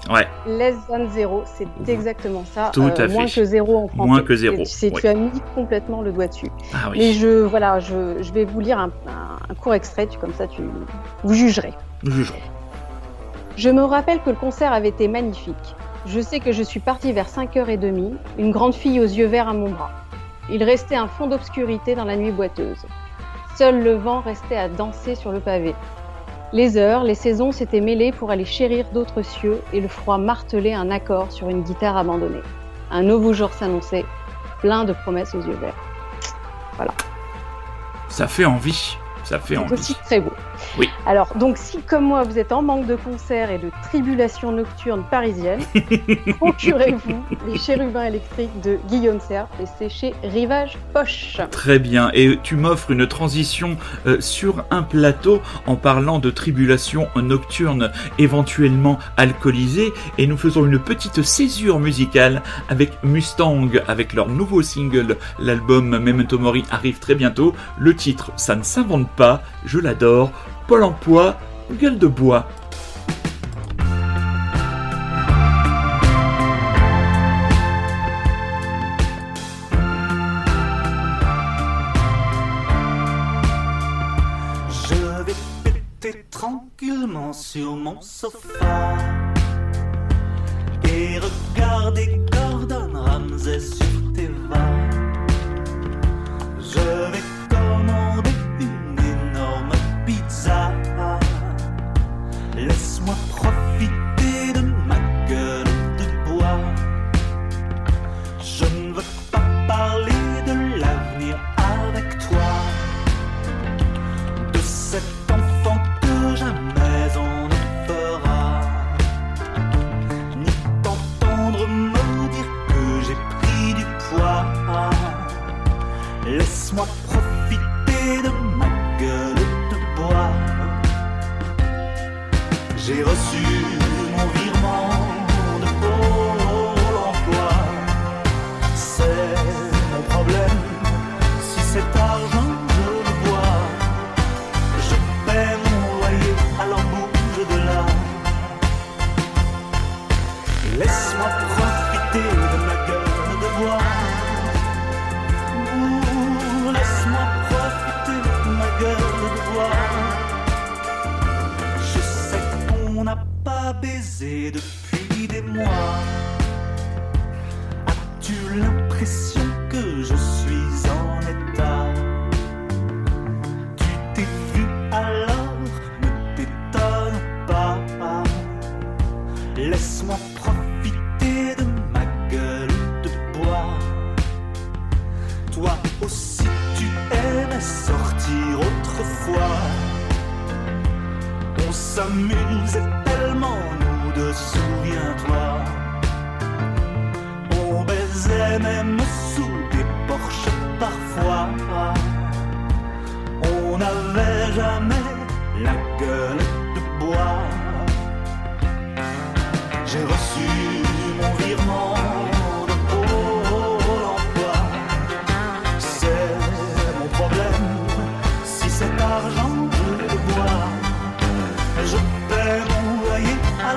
Ouais, 0.10 0.28
Less 0.48 0.76
than 0.88 1.08
zero, 1.10 1.44
c'est 1.46 1.68
exactement 1.88 2.44
ça. 2.54 2.72
Tout 2.74 2.82
à 2.98 3.08
Moins 3.08 3.28
fait. 3.28 3.42
que 3.42 3.46
zéro 3.46 3.78
en 3.84 3.88
français. 3.88 4.08
Moins 4.10 4.24
que 4.24 4.36
zéro, 4.36 4.56
C'est- 4.58 4.66
c'est- 4.66 4.94
oui. 4.96 5.02
Tu 5.02 5.08
as 5.08 5.14
mis 5.14 5.30
complètement 5.54 6.02
le 6.02 6.12
doigt 6.12 6.28
dessus. 6.28 6.48
ah 6.74 6.90
Mais 6.92 6.98
oui, 7.00 7.14
je, 7.14 7.44
voilà, 7.44 7.80
je, 7.80 8.18
je 8.22 8.34
vais 8.34 8.44
vous 8.46 8.60
lire 8.60 8.80
un, 8.80 8.90
un- 9.08 9.38
un 9.50 9.54
court 9.54 9.76
extrait, 9.76 10.08
tu- 10.08 10.18
comme 10.18 10.34
ça 10.34 10.48
tu 10.48 10.64
vous 11.24 11.34
jugerez. 11.36 11.74
nous 12.04 12.12
jugerons. 12.12 12.40
Je 13.58 13.70
me 13.70 13.84
rappelle 13.84 14.20
que 14.24 14.32
le 14.32 14.36
concert 14.36 14.74
avait 14.74 14.88
été 14.90 15.08
magnifique. 15.08 15.76
Je 16.08 16.20
sais 16.20 16.40
que 16.40 16.52
je 16.52 16.64
suis 16.64 16.80
partie 16.80 17.12
vers 17.14 17.28
5h30, 17.30 18.14
une 18.40 18.50
grande 18.52 18.74
fille 18.74 19.00
aux 19.00 19.04
yeux 19.04 19.28
verts 19.28 19.50
à 19.50 19.54
mon 19.54 19.70
bras. 19.70 19.92
Il 20.50 20.64
restait 20.64 20.96
un 20.96 21.08
fond 21.08 21.28
d'obscurité 21.28 21.94
dans 21.94 22.06
la 22.06 22.16
nuit 22.16 22.32
boiteuse. 22.32 22.84
Seul 23.56 23.84
le 23.84 23.94
vent 23.96 24.22
restait 24.22 24.56
à 24.58 24.68
danser 24.68 25.14
sur 25.14 25.32
le 25.32 25.40
pavé. 25.40 25.76
Les 26.54 26.76
heures, 26.78 27.04
les 27.04 27.16
saisons 27.16 27.52
s'étaient 27.52 27.80
mêlées 27.82 28.12
pour 28.12 28.30
aller 28.30 28.44
chérir 28.46 28.86
d'autres 28.94 29.22
cieux 29.22 29.62
et 29.72 29.80
le 29.80 29.88
froid 29.88 30.18
martelait 30.18 30.74
un 30.74 30.92
accord 30.92 31.32
sur 31.32 31.48
une 31.50 31.62
guitare 31.64 31.96
abandonnée. 31.96 32.42
Un 32.92 33.04
nouveau 33.04 33.32
jour 33.32 33.54
s'annonçait, 33.54 34.04
plein 34.60 34.84
de 34.84 34.92
promesses 34.92 35.34
aux 35.34 35.42
yeux 35.42 35.58
verts. 35.62 35.76
Ça 38.10 38.28
fait 38.28 38.44
envie. 38.46 38.98
Ça 39.24 39.40
fait 39.40 39.56
C'est 39.56 39.62
envie. 39.62 39.74
aussi 39.74 39.96
très 40.04 40.20
beau. 40.20 40.32
Oui. 40.78 40.90
Alors, 41.06 41.36
donc, 41.36 41.58
si 41.58 41.80
comme 41.82 42.06
moi 42.06 42.24
vous 42.24 42.38
êtes 42.40 42.52
en 42.52 42.62
manque 42.62 42.88
de 42.88 42.96
concerts 42.96 43.52
et 43.52 43.58
de 43.58 43.70
tribulations 43.84 44.52
nocturnes 44.52 45.04
parisiennes, 45.10 45.62
procurez-vous 46.38 47.24
les 47.48 47.58
chérubins 47.58 48.06
électriques 48.06 48.62
de 48.62 48.80
Guillaume 48.88 49.20
Serre 49.20 49.48
et 49.62 49.66
c'est 49.78 49.90
chez 49.90 50.14
Rivage 50.24 50.78
Poche. 50.94 51.40
Très 51.52 51.80
bien. 51.80 52.12
Et 52.14 52.40
tu 52.44 52.56
m'offres 52.56 52.92
une 52.92 53.08
transition 53.08 53.78
euh, 54.06 54.20
sur 54.20 54.64
un 54.72 54.84
plateau 54.84 55.42
en 55.68 55.76
parlant 55.76 56.20
de 56.20 56.30
tribulations 56.30 57.08
nocturnes 57.16 57.92
éventuellement 58.18 59.00
alcoolisées. 59.18 59.92
Et 60.18 60.28
nous 60.28 60.38
faisons 60.38 60.66
une 60.66 60.80
petite 60.80 61.22
césure 61.24 61.80
musicale 61.80 62.42
avec 62.70 62.92
Mustang, 63.04 63.70
avec 63.88 64.14
leur 64.14 64.28
nouveau 64.28 64.62
single. 64.62 65.18
L'album 65.40 65.98
Memento 65.98 66.38
Mori 66.40 66.64
arrive 66.72 67.00
très 67.00 67.16
bientôt. 67.16 67.54
Le 67.78 67.96
titre, 67.96 68.32
ça 68.36 68.56
ne 68.56 68.64
s'invente 68.64 69.10
pas. 69.10 69.42
Je 69.66 69.80
l'adore. 69.80 70.32
Pôle 70.72 70.84
emploi, 70.86 71.36
gueule 71.82 72.00
de 72.00 72.08
bois. 72.08 72.48
Je 84.70 85.24
vais 85.26 85.34
péter 85.66 86.26
tranquillement 86.32 87.34
sur 87.34 87.76
mon 87.76 88.00
sofa 88.00 88.96
et 90.86 91.20
regarder 91.20 92.22
Gordon 92.32 92.92
Ramsay 92.94 93.60
sur 93.60 94.11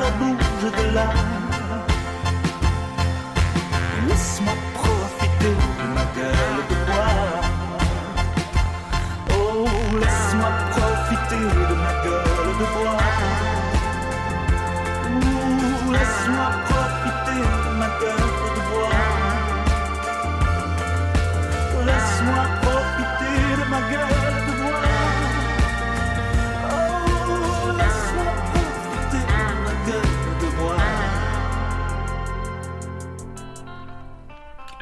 loyer 0.04 0.10
à 0.10 0.10
la 0.10 0.10
bouche 0.18 0.72
de 0.72 0.94
là. 0.94 1.06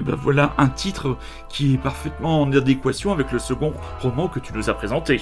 Et 0.03 0.05
ben 0.05 0.17
voilà 0.17 0.53
un 0.59 0.67
titre 0.69 1.17
qui 1.49 1.75
est 1.75 1.79
parfaitement 1.79 2.43
en 2.43 2.53
adéquation 2.53 3.13
avec 3.13 3.31
le 3.31 3.39
second 3.39 3.73
roman 4.01 4.27
que 4.27 4.41
tu 4.41 4.53
nous 4.53 4.69
as 4.69 4.75
présenté. 4.75 5.21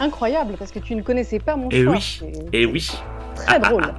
Incroyable, 0.00 0.54
parce 0.56 0.70
que 0.70 0.78
tu 0.78 0.94
ne 0.94 1.02
connaissais 1.02 1.40
pas 1.40 1.56
mon 1.56 1.68
Et 1.70 1.82
choix. 1.82 1.94
oui, 1.94 2.22
et 2.52 2.64
oui, 2.64 2.88
très 3.34 3.58
drôle. 3.58 3.92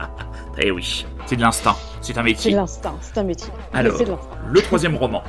et 0.58 0.72
oui. 0.72 1.06
C'est 1.26 1.36
de 1.36 1.42
l'instinct, 1.42 1.76
c'est 2.00 2.14
un 2.14 2.16
C'est 2.16 2.20
de 2.22 2.24
métier. 2.24 2.52
l'instinct, 2.54 2.96
c'est 3.02 3.18
un 3.18 3.24
métier. 3.24 3.52
Alors, 3.74 3.98
de 4.00 4.06
le 4.50 4.62
troisième 4.62 4.96
roman. 4.96 5.24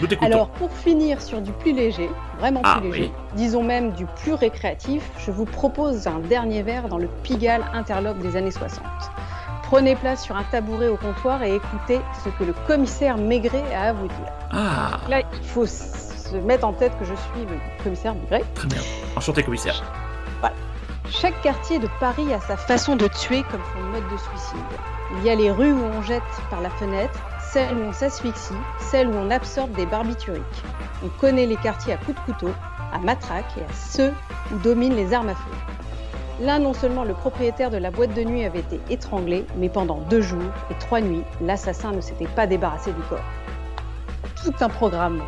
Nous 0.00 0.06
t'écoutons. 0.06 0.30
Alors, 0.32 0.48
pour 0.50 0.70
finir 0.70 1.20
sur 1.20 1.40
du 1.40 1.50
plus 1.50 1.72
léger, 1.72 2.08
vraiment 2.38 2.60
Ah, 2.62 2.78
plus 2.80 2.90
léger, 2.92 3.02
oui. 3.02 3.12
disons 3.34 3.64
même 3.64 3.90
du 3.94 4.06
plus 4.22 4.34
récréatif, 4.34 5.02
je 5.18 5.32
vous 5.32 5.44
propose 5.44 6.06
un 6.06 6.20
dernier 6.20 6.62
verre 6.62 6.86
dans 6.88 6.98
le 6.98 7.08
Pigalle 7.24 7.64
interlope 7.74 8.18
des 8.20 8.36
années 8.36 8.52
60. 8.52 8.80
Prenez 9.70 9.94
place 9.94 10.24
sur 10.24 10.34
un 10.36 10.42
tabouret 10.42 10.88
au 10.88 10.96
comptoir 10.96 11.44
et 11.44 11.54
écoutez 11.54 12.00
ce 12.24 12.28
que 12.30 12.42
le 12.42 12.52
commissaire 12.66 13.16
Maigret 13.16 13.62
a 13.72 13.90
à 13.90 13.92
vous 13.92 14.08
dire. 14.08 14.32
Ah, 14.50 14.98
Là, 15.08 15.20
il 15.20 15.46
faut 15.46 15.64
se 15.64 16.34
mettre 16.44 16.66
en 16.66 16.72
tête 16.72 16.92
que 16.98 17.04
je 17.04 17.14
suis 17.14 17.46
le 17.48 17.56
commissaire 17.84 18.16
Maigret. 18.16 18.42
très 18.56 18.66
bien. 18.66 18.80
Enchanté, 19.14 19.44
commissaire. 19.44 19.80
Chaque 21.08 21.40
quartier 21.42 21.78
de 21.78 21.88
Paris 22.00 22.32
a 22.32 22.40
sa 22.40 22.56
façon 22.56 22.94
de 22.96 23.06
tuer 23.08 23.42
comme 23.50 23.60
son 23.74 23.82
mode 23.90 24.08
de 24.12 24.16
suicide. 24.16 24.58
Il 25.18 25.24
y 25.24 25.30
a 25.30 25.34
les 25.36 25.50
rues 25.50 25.72
où 25.72 25.84
on 25.84 26.02
jette 26.02 26.22
par 26.50 26.60
la 26.60 26.70
fenêtre, 26.70 27.18
celles 27.52 27.76
où 27.76 27.82
on 27.82 27.92
s'asphyxie, 27.92 28.54
celles 28.78 29.08
où 29.08 29.14
on 29.14 29.28
absorbe 29.30 29.72
des 29.72 29.86
barbituriques. 29.86 30.42
On 31.04 31.08
connaît 31.20 31.46
les 31.46 31.56
quartiers 31.56 31.94
à 31.94 31.96
coups 31.96 32.16
de 32.16 32.32
couteau, 32.32 32.50
à 32.92 32.98
matraque 32.98 33.56
et 33.58 33.62
à 33.62 33.72
ceux 33.74 34.12
où 34.52 34.58
dominent 34.58 34.94
les 34.94 35.12
armes 35.12 35.30
à 35.30 35.34
feu. 35.34 35.50
Là, 36.40 36.58
non 36.58 36.72
seulement 36.72 37.04
le 37.04 37.12
propriétaire 37.12 37.70
de 37.70 37.76
la 37.76 37.90
boîte 37.90 38.14
de 38.14 38.22
nuit 38.22 38.44
avait 38.44 38.60
été 38.60 38.80
étranglé, 38.88 39.44
mais 39.56 39.68
pendant 39.68 39.98
deux 40.08 40.22
jours 40.22 40.52
et 40.70 40.74
trois 40.78 41.02
nuits, 41.02 41.22
l'assassin 41.42 41.92
ne 41.92 42.00
s'était 42.00 42.28
pas 42.28 42.46
débarrassé 42.46 42.92
du 42.92 43.02
corps. 43.10 43.18
Tout 44.42 44.54
un 44.60 44.70
programme. 44.70 45.22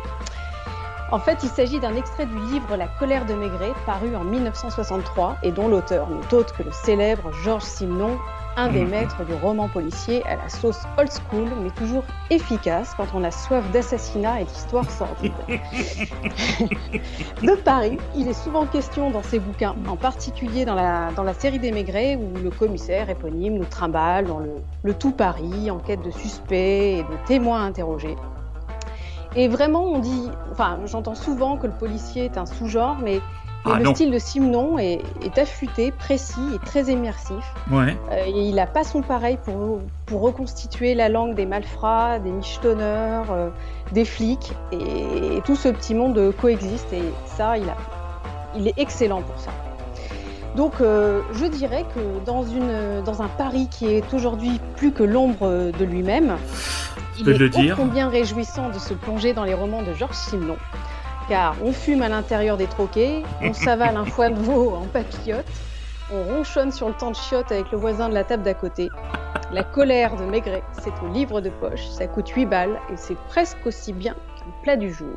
En 1.11 1.19
fait, 1.19 1.37
il 1.43 1.49
s'agit 1.49 1.79
d'un 1.79 1.95
extrait 1.95 2.25
du 2.25 2.39
livre 2.51 2.75
La 2.75 2.87
colère 2.87 3.27
de 3.27 3.35
Maigret, 3.35 3.73
paru 3.85 4.15
en 4.15 4.23
1963 4.23 5.37
et 5.43 5.51
dont 5.51 5.67
l'auteur 5.67 6.09
n'est 6.09 6.33
autre 6.33 6.57
que 6.57 6.63
le 6.63 6.71
célèbre 6.71 7.31
Georges 7.43 7.61
Simenon, 7.61 8.17
un 8.55 8.69
des 8.69 8.85
maîtres 8.85 9.25
du 9.25 9.33
roman 9.33 9.67
policier 9.67 10.23
à 10.25 10.35
la 10.35 10.49
sauce 10.49 10.83
old 10.97 11.09
school, 11.11 11.49
mais 11.61 11.71
toujours 11.71 12.03
efficace 12.29 12.93
quand 12.95 13.07
on 13.13 13.23
a 13.23 13.31
soif 13.31 13.63
d'assassinat 13.71 14.41
et 14.41 14.45
d'histoire 14.45 14.89
sordide. 14.89 15.33
de 17.41 17.55
Paris, 17.63 17.97
il 18.15 18.27
est 18.27 18.33
souvent 18.33 18.65
question 18.65 19.09
dans 19.11 19.23
ses 19.23 19.39
bouquins, 19.39 19.75
en 19.87 19.95
particulier 19.95 20.65
dans 20.65 20.75
la, 20.75 21.09
dans 21.15 21.23
la 21.23 21.33
série 21.33 21.59
des 21.59 21.71
Maigret, 21.71 22.15
où 22.15 22.37
le 22.37 22.51
commissaire 22.51 23.09
éponyme 23.09 23.55
nous 23.55 23.65
trimballe 23.65 24.25
dans 24.25 24.39
le, 24.39 24.55
le 24.83 24.93
tout 24.93 25.11
Paris, 25.11 25.71
en 25.71 25.79
quête 25.79 26.03
de 26.03 26.11
suspects 26.11 26.99
et 26.99 27.03
de 27.03 27.25
témoins 27.25 27.65
interrogés. 27.65 28.15
Et 29.35 29.47
vraiment, 29.47 29.85
on 29.85 29.99
dit, 29.99 30.29
enfin, 30.51 30.79
j'entends 30.85 31.15
souvent 31.15 31.57
que 31.57 31.65
le 31.65 31.73
policier 31.73 32.25
est 32.25 32.37
un 32.37 32.45
sous-genre, 32.45 32.97
mais 33.01 33.19
Ah 33.65 33.77
le 33.77 33.83
non. 33.83 33.95
style 33.95 34.11
de 34.11 34.19
Simenon 34.19 34.77
est, 34.77 35.01
est 35.23 35.37
affûté, 35.37 35.91
précis 35.91 36.41
et 36.53 36.59
très 36.59 36.83
immersif. 36.91 37.53
Ouais. 37.71 37.97
Euh, 38.11 38.25
et 38.25 38.31
il 38.31 38.55
n'a 38.55 38.67
pas 38.67 38.83
son 38.83 39.01
pareil 39.01 39.37
pour, 39.45 39.79
pour 40.05 40.21
reconstituer 40.21 40.95
la 40.95 41.07
langue 41.07 41.35
des 41.35 41.45
malfrats, 41.45 42.19
des 42.19 42.31
michetonneurs, 42.31 43.31
euh, 43.31 43.49
des 43.93 44.03
flics. 44.03 44.51
Et, 44.71 45.41
tout 45.45 45.55
ce 45.55 45.69
petit 45.69 45.93
monde 45.93 46.33
coexiste. 46.39 46.91
Et 46.91 47.03
ça, 47.25 47.57
il, 47.57 47.69
a, 47.69 47.77
il 48.55 48.67
est 48.67 48.77
excellent 48.77 49.21
pour 49.21 49.39
ça. 49.39 49.51
Donc, 50.55 50.73
euh, 50.81 51.21
je 51.33 51.45
dirais 51.45 51.85
que 51.95 52.23
dans, 52.25 52.43
une, 52.43 53.01
dans 53.03 53.21
un 53.21 53.27
Paris 53.27 53.67
qui 53.71 53.87
est 53.87 54.13
aujourd'hui 54.13 54.59
plus 54.75 54.91
que 54.91 55.03
l'ombre 55.03 55.71
de 55.77 55.85
lui-même, 55.85 56.35
il 57.19 57.29
est 57.29 57.37
le 57.37 57.45
ô 57.47 57.49
dire. 57.49 57.75
combien 57.75 58.09
réjouissant 58.09 58.69
de 58.69 58.77
se 58.77 58.93
plonger 58.93 59.33
dans 59.33 59.45
les 59.45 59.53
romans 59.53 59.81
de 59.81 59.93
Georges 59.93 60.15
Simenon. 60.15 60.57
Car 61.27 61.55
on 61.63 61.71
fume 61.71 62.01
à 62.01 62.09
l'intérieur 62.09 62.57
des 62.57 62.67
troquets, 62.67 63.23
on 63.41 63.53
s'avale 63.53 63.95
un 63.95 64.05
foie 64.05 64.29
de 64.29 64.39
veau 64.39 64.75
en 64.75 64.85
papillote, 64.85 65.45
on 66.11 66.23
ronchonne 66.23 66.71
sur 66.71 66.89
le 66.89 66.93
temps 66.93 67.11
de 67.11 67.15
chiottes 67.15 67.51
avec 67.51 67.71
le 67.71 67.77
voisin 67.77 68.09
de 68.09 68.13
la 68.13 68.23
table 68.23 68.43
d'à 68.43 68.53
côté. 68.53 68.89
La 69.51 69.63
colère 69.63 70.15
de 70.15 70.25
Maigret, 70.25 70.63
c'est 70.81 70.93
au 71.01 71.07
livre 71.13 71.39
de 71.39 71.49
poche, 71.49 71.85
ça 71.87 72.07
coûte 72.07 72.27
8 72.29 72.45
balles 72.45 72.79
et 72.91 72.97
c'est 72.97 73.17
presque 73.29 73.65
aussi 73.65 73.93
bien 73.93 74.13
qu'un 74.13 74.51
plat 74.63 74.75
du 74.75 74.91
jour. 74.91 75.07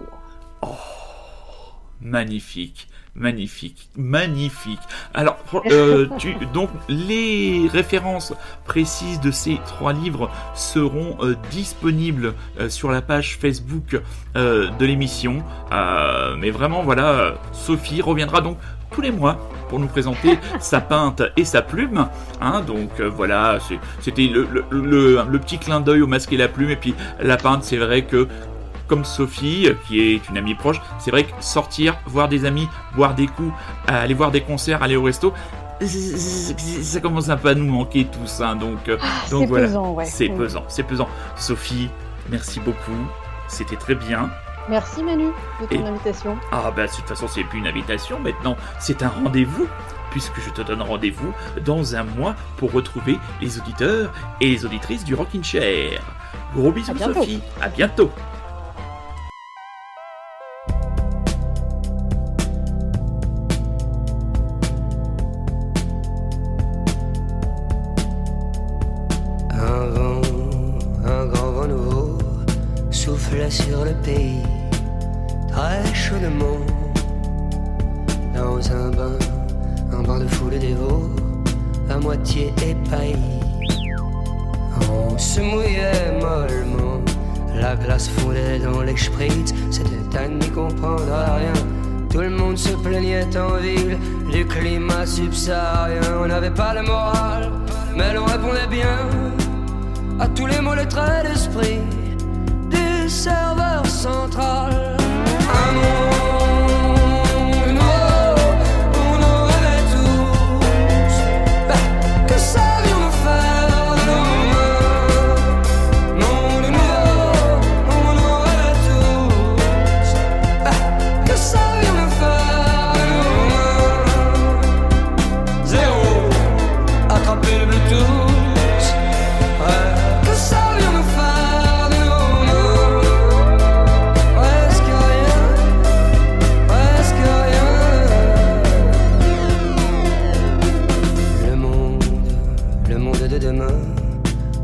Magnifique, 2.00 2.88
magnifique, 3.16 3.88
magnifique. 3.96 4.78
Alors, 5.14 5.38
euh, 5.70 6.06
tu, 6.18 6.34
donc 6.52 6.70
les 6.88 7.68
références 7.72 8.34
précises 8.64 9.20
de 9.20 9.30
ces 9.30 9.58
trois 9.66 9.92
livres 9.92 10.30
seront 10.54 11.16
euh, 11.22 11.34
disponibles 11.50 12.34
euh, 12.60 12.68
sur 12.68 12.90
la 12.90 13.02
page 13.02 13.36
Facebook 13.40 14.00
de 14.34 14.84
l'émission. 14.84 15.42
Mais 16.38 16.50
vraiment, 16.50 16.82
voilà, 16.82 17.34
Sophie 17.52 18.02
reviendra 18.02 18.40
donc 18.42 18.58
tous 18.90 19.00
les 19.00 19.10
mois 19.10 19.38
pour 19.68 19.80
nous 19.80 19.86
présenter 19.88 20.38
sa 20.60 20.80
peinte 20.80 21.22
et 21.36 21.44
sa 21.44 21.62
plume. 21.62 22.06
Hein, 22.40 22.60
donc 22.60 22.90
euh, 23.00 23.08
voilà, 23.08 23.58
c'était 24.00 24.26
le, 24.26 24.46
le, 24.52 24.64
le- 24.70 25.22
le 25.28 25.38
petit 25.38 25.58
clin 25.58 25.80
d'œil 25.80 26.02
au 26.02 26.06
masque 26.06 26.32
et 26.32 26.36
la 26.36 26.48
plume. 26.48 26.70
Et 26.70 26.76
puis 26.76 26.94
la 27.20 27.36
peinte, 27.38 27.64
c'est 27.64 27.78
vrai 27.78 28.02
que 28.04 28.28
comme 28.88 29.04
Sophie, 29.04 29.66
euh, 29.68 29.74
qui 29.86 30.00
est 30.00 30.28
une 30.28 30.36
amie 30.38 30.54
proche, 30.54 30.80
c'est 30.98 31.10
vrai 31.10 31.24
que 31.24 31.32
sortir, 31.40 31.96
voir 32.06 32.28
des 32.28 32.44
amis, 32.44 32.68
boire 32.94 33.14
des 33.14 33.26
coups, 33.26 33.52
euh, 33.90 34.02
aller 34.04 34.14
voir 34.14 34.30
des 34.30 34.40
concerts, 34.40 34.82
aller 34.82 34.96
au 34.96 35.02
resto, 35.02 35.32
ça 35.80 37.00
commence 37.00 37.28
un 37.28 37.36
peu 37.36 37.48
à 37.48 37.54
nous 37.54 37.66
manquer 37.70 38.06
tous. 38.06 38.40
Hein, 38.40 38.56
donc, 38.56 38.88
euh, 38.88 38.96
donc 39.30 39.40
c'est 39.42 39.46
voilà, 39.46 39.80
ouais. 39.80 40.04
c'est 40.04 40.28
Mm. 40.28 40.36
pesant, 40.38 40.64
c'est 40.68 40.82
pesant. 40.82 41.08
Sophie, 41.36 41.88
merci 42.30 42.60
beaucoup, 42.60 42.92
c'était 43.48 43.76
très 43.76 43.94
bien. 43.94 44.30
Merci 44.68 45.02
Manu 45.04 45.26
de 45.60 45.66
ton 45.66 45.84
Et- 45.84 45.88
invitation. 45.88 46.36
Ah 46.50 46.72
bah 46.74 46.86
de 46.88 46.92
toute 46.92 47.06
façon 47.06 47.26
c'est 47.28 47.44
plus 47.44 47.60
une 47.60 47.68
invitation 47.68 48.18
maintenant, 48.18 48.56
c'est 48.80 49.02
un 49.04 49.08
rendez-vous 49.08 49.68
puisque 50.10 50.40
je 50.40 50.50
te 50.50 50.60
donne 50.62 50.82
rendez-vous 50.82 51.32
dans 51.64 51.94
un 51.94 52.02
mois 52.04 52.34
pour 52.56 52.72
retrouver 52.72 53.18
les 53.40 53.58
auditeurs 53.58 54.12
et 54.40 54.48
les 54.48 54.64
auditrices 54.64 55.04
du 55.04 55.14
Rockin' 55.14 55.44
Chair. 55.44 56.00
Gros 56.54 56.72
bisous 56.72 56.92
À. 57.00 57.14
Sophie, 57.14 57.40
à 57.60 57.68
bientôt. 57.68 58.10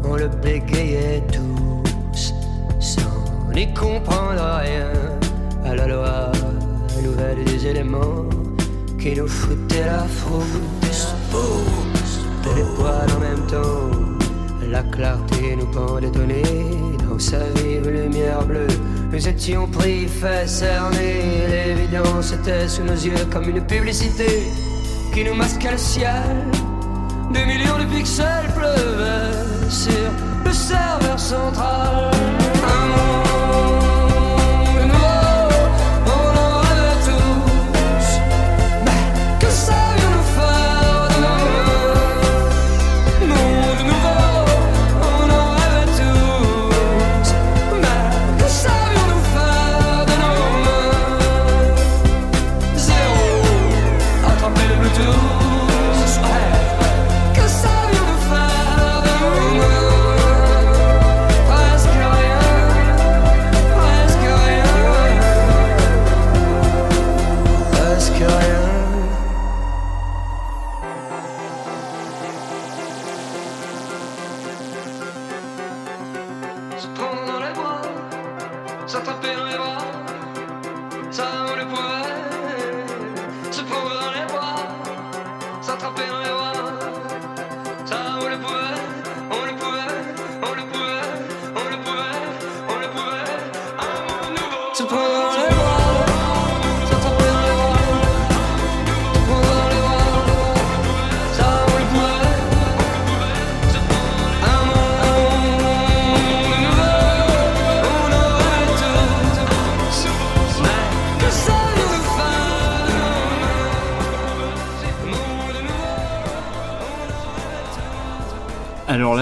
On 0.05 0.17
le 0.17 0.29
bégayait 0.29 1.23
tous, 1.33 2.35
sans 2.81 3.53
n'y 3.55 3.73
comprendre 3.75 4.61
rien 4.63 4.93
à 5.65 5.75
la 5.75 5.87
loi 5.87 6.33
nouvelle 7.03 7.45
des 7.45 7.67
éléments 7.67 8.25
qui 8.99 9.15
nous 9.15 9.29
foutaient 9.29 9.87
la 9.87 10.05
frousse. 10.05 11.15
Les 12.57 12.63
poils 12.77 13.11
en 13.17 13.21
même 13.21 13.47
temps. 13.47 13.91
La 14.71 14.83
clarté 14.83 15.57
nous 15.57 15.67
pendait 15.67 16.11
nez 16.27 16.43
dans 17.09 17.19
sa 17.19 17.39
vive 17.57 17.89
lumière 17.89 18.45
bleue. 18.45 18.67
Nous 19.13 19.29
étions 19.29 19.67
pris, 19.67 20.07
fait 20.07 20.47
cerner. 20.47 21.47
L'évidence 21.49 22.33
était 22.33 22.69
sous 22.69 22.85
nos 22.85 22.95
yeux 22.95 23.27
comme 23.31 23.49
une 23.49 23.65
publicité 23.67 24.43
qui 25.13 25.25
nous 25.25 25.35
masquait 25.35 25.73
le 25.73 25.79
ciel. 25.79 26.62
Des 27.33 27.47
millions 27.47 27.79
de 27.79 27.85
pixels 27.85 28.51
pleuvaient 28.55 29.71
sur 29.71 30.11
le 30.45 30.53
serveur 30.53 31.19
central. 31.19 32.32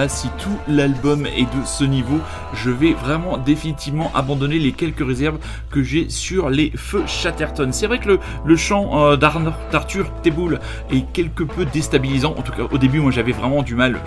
Là, 0.01 0.09
si 0.09 0.29
tout 0.39 0.57
l'album 0.67 1.27
est 1.27 1.43
de 1.43 1.65
ce 1.65 1.83
niveau, 1.83 2.19
je 2.53 2.71
vais 2.71 2.93
vraiment 2.93 3.37
définitivement 3.37 4.11
abandonner 4.15 4.57
les 4.57 4.71
quelques 4.71 5.05
réserves 5.05 5.37
que 5.69 5.83
j'ai 5.83 6.09
sur 6.09 6.49
les 6.49 6.71
feux 6.75 7.03
Chatterton. 7.05 7.69
C'est 7.71 7.85
vrai 7.85 7.99
que 7.99 8.17
le, 8.43 8.55
chant 8.55 9.11
euh, 9.11 9.15
d'Arthur 9.15 10.11
Teboul 10.23 10.59
est 10.91 11.05
quelque 11.13 11.43
peu 11.43 11.65
déstabilisant. 11.65 12.33
En 12.35 12.41
tout 12.41 12.51
cas, 12.51 12.63
au 12.71 12.77
début, 12.79 12.99
moi 12.99 13.11
j'avais 13.11 13.31
vraiment 13.31 13.61
du 13.61 13.75
mal. 13.75 13.99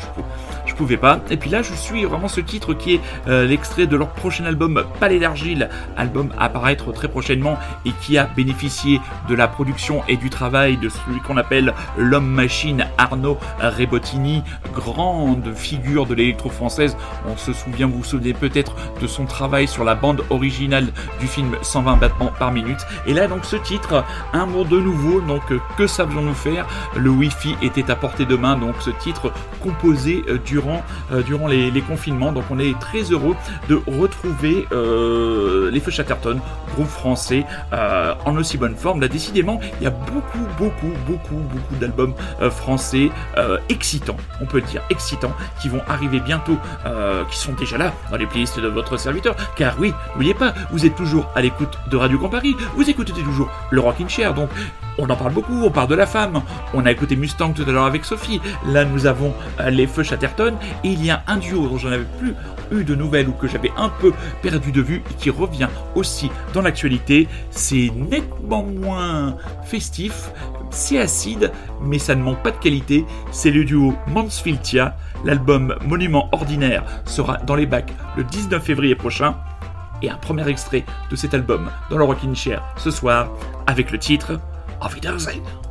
Je, 0.63 0.63
je 0.78 0.96
pas. 0.96 1.20
Et 1.30 1.36
puis 1.36 1.50
là, 1.50 1.62
je 1.62 1.72
suis 1.74 2.04
vraiment 2.04 2.28
ce 2.28 2.40
titre 2.40 2.74
qui 2.74 2.94
est 2.94 3.00
euh, 3.28 3.46
l'extrait 3.46 3.86
de 3.86 3.96
leur 3.96 4.08
prochain 4.10 4.44
album 4.44 4.84
Palais 5.00 5.18
d'Argile, 5.18 5.68
album 5.96 6.32
à 6.38 6.44
apparaître 6.44 6.92
très 6.92 7.08
prochainement 7.08 7.56
et 7.84 7.92
qui 8.02 8.18
a 8.18 8.24
bénéficié 8.24 9.00
de 9.28 9.34
la 9.34 9.48
production 9.48 10.02
et 10.08 10.16
du 10.16 10.30
travail 10.30 10.76
de 10.76 10.88
celui 10.88 11.20
qu'on 11.20 11.36
appelle 11.36 11.74
l'homme-machine 11.96 12.86
Arnaud 12.98 13.38
Rebottini, 13.60 14.42
grande 14.74 15.54
figure 15.54 16.06
de 16.06 16.14
l'électro-française. 16.14 16.96
On 17.26 17.36
se 17.36 17.52
souvient, 17.52 17.86
vous 17.86 17.98
vous 17.98 18.04
souvenez 18.04 18.34
peut-être 18.34 18.74
de 19.00 19.06
son 19.06 19.24
travail 19.24 19.66
sur 19.66 19.84
la 19.84 19.94
bande 19.94 20.22
originale 20.30 20.88
du 21.20 21.26
film 21.26 21.56
120 21.62 21.96
battements 21.96 22.32
par 22.38 22.52
minute. 22.52 22.86
Et 23.06 23.14
là, 23.14 23.26
donc, 23.26 23.44
ce 23.44 23.56
titre, 23.56 24.04
un 24.32 24.46
monde 24.46 24.68
de 24.68 24.78
nouveau, 24.78 25.20
donc, 25.20 25.42
euh, 25.50 25.58
que 25.76 25.86
savions-nous 25.86 26.34
faire? 26.34 26.66
Le 26.96 27.10
Wi-Fi 27.10 27.56
était 27.62 27.90
à 27.90 27.96
portée 27.96 28.24
de 28.24 28.36
main, 28.36 28.56
donc, 28.56 28.74
ce 28.80 28.90
titre 28.90 29.32
composé 29.62 30.24
euh, 30.28 30.38
durant, 31.26 31.48
euh, 31.48 31.70
les, 31.70 31.80
confinements. 31.82 32.32
Donc, 32.32 32.44
on 32.50 32.58
est 32.58 32.78
très 32.78 33.02
heureux 33.02 33.36
de 33.68 33.80
retrouver 33.86 34.66
euh, 34.72 35.70
les 35.70 35.80
Feux 35.80 35.90
Chatterton, 35.90 36.38
groupe 36.74 36.88
français, 36.88 37.44
euh, 37.72 38.14
en 38.24 38.36
aussi 38.36 38.56
bonne 38.56 38.76
forme. 38.76 39.00
Là, 39.00 39.08
décidément, 39.08 39.60
il 39.80 39.84
y 39.84 39.86
a 39.86 39.90
beaucoup, 39.90 40.46
beaucoup, 40.58 40.92
beaucoup, 41.06 41.34
beaucoup 41.34 41.74
d'albums 41.80 42.14
français 42.50 43.10
excitants, 43.68 44.16
on 44.40 44.46
peut 44.46 44.60
dire, 44.60 44.82
excitants, 44.90 45.32
qui 45.60 45.68
vont 45.68 45.80
arriver 45.88 46.20
bientôt, 46.20 46.56
qui 47.30 47.38
sont 47.38 47.52
déjà 47.52 47.78
là 47.78 47.92
dans 48.10 48.16
les 48.16 48.26
playlists 48.26 48.60
de 48.60 48.68
votre 48.68 48.96
serviteur. 48.96 49.34
Car 49.56 49.76
oui, 49.78 49.92
n'oubliez 50.12 50.34
pas, 50.34 50.54
vous 50.70 50.86
êtes 50.86 50.94
toujours 50.94 51.28
à 51.34 51.40
l'écoute 51.40 51.78
de 51.90 51.96
Radio 51.96 52.18
Campari, 52.18 52.54
vous 52.76 52.88
écoutez 52.88 53.12
toujours 53.12 53.50
le 53.70 53.80
Rockin' 53.80 54.08
Chair, 54.08 54.34
donc 54.34 54.48
on 54.98 55.08
en 55.10 55.16
parle 55.16 55.32
beaucoup, 55.32 55.64
on 55.64 55.70
parle 55.70 55.88
de 55.88 55.94
la 55.94 56.06
femme. 56.06 56.42
On 56.72 56.86
a 56.86 56.92
écouté 56.92 57.16
Mustang 57.16 57.52
tout 57.52 57.64
à 57.66 57.72
l'heure 57.72 57.84
avec 57.84 58.04
Sophie. 58.04 58.40
Là, 58.66 58.84
nous 58.84 59.06
avons 59.06 59.34
les 59.68 59.86
Feux 59.86 60.02
Chatterton. 60.02 60.53
Et 60.82 60.88
il 60.88 61.04
y 61.04 61.10
a 61.10 61.22
un 61.26 61.36
duo 61.36 61.68
dont 61.68 61.78
j'en 61.78 61.92
avais 61.92 62.06
plus 62.18 62.34
eu 62.72 62.84
de 62.84 62.94
nouvelles 62.94 63.28
ou 63.28 63.32
que 63.32 63.46
j'avais 63.46 63.72
un 63.76 63.88
peu 63.88 64.12
perdu 64.42 64.72
de 64.72 64.82
vue 64.82 65.02
et 65.10 65.14
qui 65.14 65.30
revient 65.30 65.68
aussi 65.94 66.30
dans 66.52 66.62
l'actualité. 66.62 67.28
C'est 67.50 67.90
nettement 67.94 68.62
moins 68.62 69.36
festif, 69.64 70.30
c'est 70.70 70.98
acide, 70.98 71.52
mais 71.80 71.98
ça 71.98 72.14
ne 72.14 72.22
manque 72.22 72.42
pas 72.42 72.50
de 72.50 72.56
qualité. 72.56 73.04
C'est 73.30 73.50
le 73.50 73.64
duo 73.64 73.94
Mansfieldia. 74.08 74.96
L'album 75.24 75.74
Monument 75.86 76.28
Ordinaire 76.32 76.84
sera 77.06 77.38
dans 77.38 77.54
les 77.54 77.66
bacs 77.66 77.92
le 78.16 78.24
19 78.24 78.62
février 78.62 78.94
prochain. 78.94 79.36
Et 80.02 80.10
un 80.10 80.16
premier 80.16 80.46
extrait 80.48 80.84
de 81.10 81.16
cet 81.16 81.32
album 81.32 81.70
dans 81.88 81.96
le 81.96 82.04
Rockin' 82.04 82.34
Chair 82.34 82.62
ce 82.76 82.90
soir 82.90 83.30
avec 83.66 83.90
le 83.90 83.98
titre 83.98 84.38
Auf 84.80 84.94
Wiedersehen. 84.94 85.63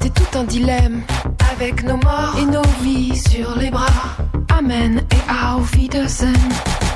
C'était 0.00 0.20
tout 0.20 0.38
un 0.38 0.44
dilemme. 0.44 1.02
Avec 1.52 1.82
nos 1.82 1.96
morts 1.96 2.36
et 2.40 2.44
nos 2.44 2.62
vies 2.82 3.16
sur 3.16 3.56
les 3.56 3.70
bras. 3.70 3.86
Amen 4.56 5.02
et 5.10 5.30
auf 5.30 5.72
Wiedersehen. 5.74 6.87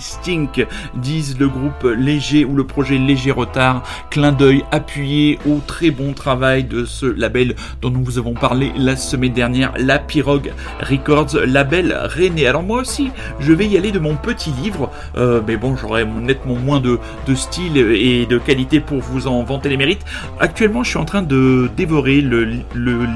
Stink, 0.00 0.66
disent 0.94 1.38
le 1.38 1.48
groupe 1.48 1.84
Léger 1.84 2.44
ou 2.44 2.54
le 2.54 2.64
projet 2.64 2.98
Léger 2.98 3.30
Retard. 3.30 3.82
Clin 4.10 4.32
d'œil 4.32 4.64
appuyé 4.70 5.38
au 5.46 5.60
très 5.66 5.90
bon 5.90 6.12
travail 6.12 6.64
de 6.64 6.84
ce 6.84 7.06
label 7.06 7.54
dont 7.80 7.90
nous 7.90 8.02
vous 8.02 8.18
avons 8.18 8.34
parlé 8.34 8.72
la 8.76 8.96
semaine 8.96 9.32
dernière, 9.32 9.72
La 9.78 9.98
Pirogue 9.98 10.52
Records, 10.80 11.36
label 11.46 11.96
René. 12.16 12.46
Alors 12.46 12.62
moi 12.62 12.80
aussi, 12.80 13.10
je 13.40 13.52
vais 13.52 13.66
y 13.66 13.76
aller 13.76 13.92
de 13.92 13.98
mon 13.98 14.16
petit 14.16 14.50
livre, 14.62 14.90
euh, 15.16 15.40
mais 15.46 15.56
bon, 15.56 15.76
j'aurai 15.76 16.04
nettement 16.04 16.54
moins 16.54 16.80
de, 16.80 16.98
style 17.34 17.76
et 17.76 18.26
de 18.26 18.38
qualité 18.38 18.80
pour 18.80 18.98
vous 19.00 19.26
en 19.26 19.42
vanter 19.42 19.68
les 19.68 19.76
mérites. 19.76 20.04
Actuellement, 20.40 20.82
je 20.82 20.90
suis 20.90 20.98
en 20.98 21.04
train 21.04 21.22
de 21.22 21.70
dévorer 21.76 22.20
le, 22.20 22.44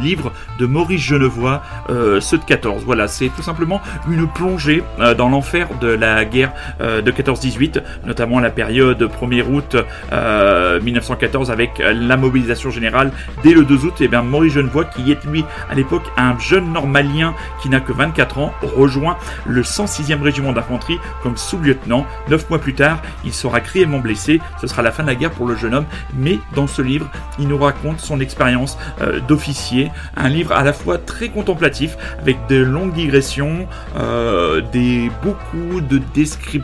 livre 0.03 0.33
de 0.59 0.67
Maurice 0.67 1.03
Genevois, 1.03 1.63
euh, 1.91 2.21
ceux 2.21 2.39
de 2.39 2.45
14. 2.45 2.83
Voilà, 2.85 3.09
c'est 3.09 3.29
tout 3.29 3.43
simplement 3.43 3.81
une 4.09 4.27
plongée 4.29 4.83
euh, 5.01 5.15
dans 5.15 5.29
l'enfer 5.29 5.69
de 5.81 5.89
la 5.89 6.25
guerre 6.25 6.53
de 6.81 7.11
14-18, 7.11 7.83
notamment 8.07 8.41
la 8.41 8.51
période 8.51 9.03
1er 9.03 9.43
août 9.43 9.77
euh, 10.13 10.81
1914 10.81 11.51
avec 11.51 11.71
la 11.79 12.17
mobilisation 12.17 12.71
générale 12.71 13.13
dès 13.43 13.53
le 13.53 13.65
2 13.65 13.85
août. 13.85 14.01
Et 14.01 14.09
bien 14.09 14.23
Maurice 14.23 14.55
Genevoix, 14.55 14.85
qui 14.85 15.11
est 15.11 15.25
lui 15.25 15.45
à 15.71 15.75
l'époque 15.75 16.05
un 16.17 16.39
jeune 16.39 16.73
normalien 16.73 17.35
qui 17.61 17.69
n'a 17.69 17.81
que 17.81 17.93
24 17.93 18.39
ans, 18.39 18.53
rejoint 18.63 19.17
le 19.47 19.63
106e 19.63 20.23
régiment 20.23 20.53
d'infanterie 20.53 20.99
comme 21.23 21.37
sous-lieutenant. 21.37 22.07
Neuf 22.29 22.49
mois 22.51 22.59
plus 22.59 22.75
tard, 22.75 23.03
il 23.25 23.33
sera 23.33 23.61
grièvement 23.61 23.99
blessé. 23.99 24.41
Ce 24.61 24.67
sera 24.67 24.83
la 24.83 24.93
fin 24.93 25.03
de 25.03 25.09
la 25.09 25.15
guerre 25.15 25.31
pour 25.31 25.47
le 25.47 25.57
jeune 25.57 25.75
homme, 25.75 25.87
mais 26.15 26.39
dans 26.55 26.67
ce 26.67 26.83
livre, 26.83 27.11
il 27.39 27.49
nous 27.49 27.59
raconte 27.59 28.01
son 28.01 28.21
expérience 28.21 28.79
euh, 29.01 29.21
d'officier. 29.21 29.91
Un 30.17 30.29
livre 30.29 30.53
à 30.53 30.65
la 30.65 30.73
fois 30.73 30.99
très 30.99 31.29
contemplatif, 31.29 31.97
avec 32.21 32.37
de 32.49 32.57
longues 32.57 32.93
digressions, 32.93 33.67
euh, 33.97 34.61
des 34.73 35.11
beaucoup 35.23 35.81
de 35.81 36.01
descriptions 36.15 36.62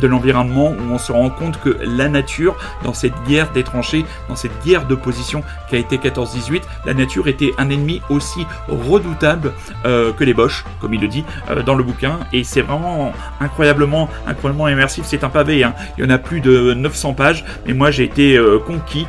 de 0.00 0.06
l'environnement 0.06 0.70
où 0.70 0.92
on 0.92 0.98
se 0.98 1.12
rend 1.12 1.30
compte 1.30 1.60
que 1.60 1.76
la 1.82 2.08
nature, 2.08 2.56
dans 2.82 2.94
cette 2.94 3.14
guerre 3.26 3.50
des 3.52 3.62
tranchées, 3.62 4.04
dans 4.28 4.36
cette 4.36 4.64
guerre 4.64 4.86
de 4.86 4.94
position 4.94 5.42
qui 5.68 5.76
a 5.76 5.78
été 5.78 5.98
14-18, 5.98 6.62
la 6.86 6.94
nature 6.94 7.28
était 7.28 7.52
un 7.58 7.70
ennemi 7.70 8.02
aussi 8.10 8.46
redoutable 8.68 9.52
euh, 9.84 10.12
que 10.12 10.24
les 10.24 10.34
Boches, 10.34 10.64
comme 10.80 10.94
il 10.94 11.00
le 11.00 11.08
dit 11.08 11.24
euh, 11.50 11.62
dans 11.62 11.74
le 11.74 11.84
bouquin. 11.84 12.20
Et 12.32 12.44
c'est 12.44 12.62
vraiment 12.62 13.12
incroyablement, 13.40 14.08
incroyablement 14.26 14.68
immersif. 14.68 15.04
C'est 15.06 15.24
un 15.24 15.28
pavé, 15.28 15.64
hein. 15.64 15.74
il 15.96 16.04
y 16.04 16.06
en 16.06 16.10
a 16.10 16.18
plus 16.18 16.40
de 16.40 16.74
900 16.74 17.14
pages, 17.14 17.44
mais 17.66 17.74
moi 17.74 17.90
j'ai 17.90 18.04
été 18.04 18.36
euh, 18.36 18.58
conquis 18.58 19.06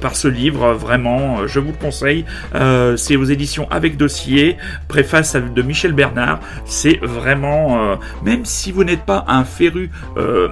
par 0.00 0.16
ce 0.16 0.28
livre. 0.28 0.72
Vraiment, 0.72 1.46
je 1.46 1.60
vous 1.60 1.72
le 1.72 1.76
conseille. 1.76 2.24
C'est 2.96 3.16
aux 3.16 3.24
éditions 3.24 3.66
avec 3.70 3.96
dossier, 3.96 4.56
préface 4.88 5.36
de 5.36 5.62
Michel 5.62 5.92
Bernard. 5.92 6.40
C'est 6.64 6.98
vraiment, 7.02 7.98
même 8.24 8.44
si 8.44 8.72
vous 8.72 8.84
n'êtes 8.84 9.04
pas 9.04 9.09
un 9.10 9.44
féru 9.44 9.90
euh, 10.16 10.48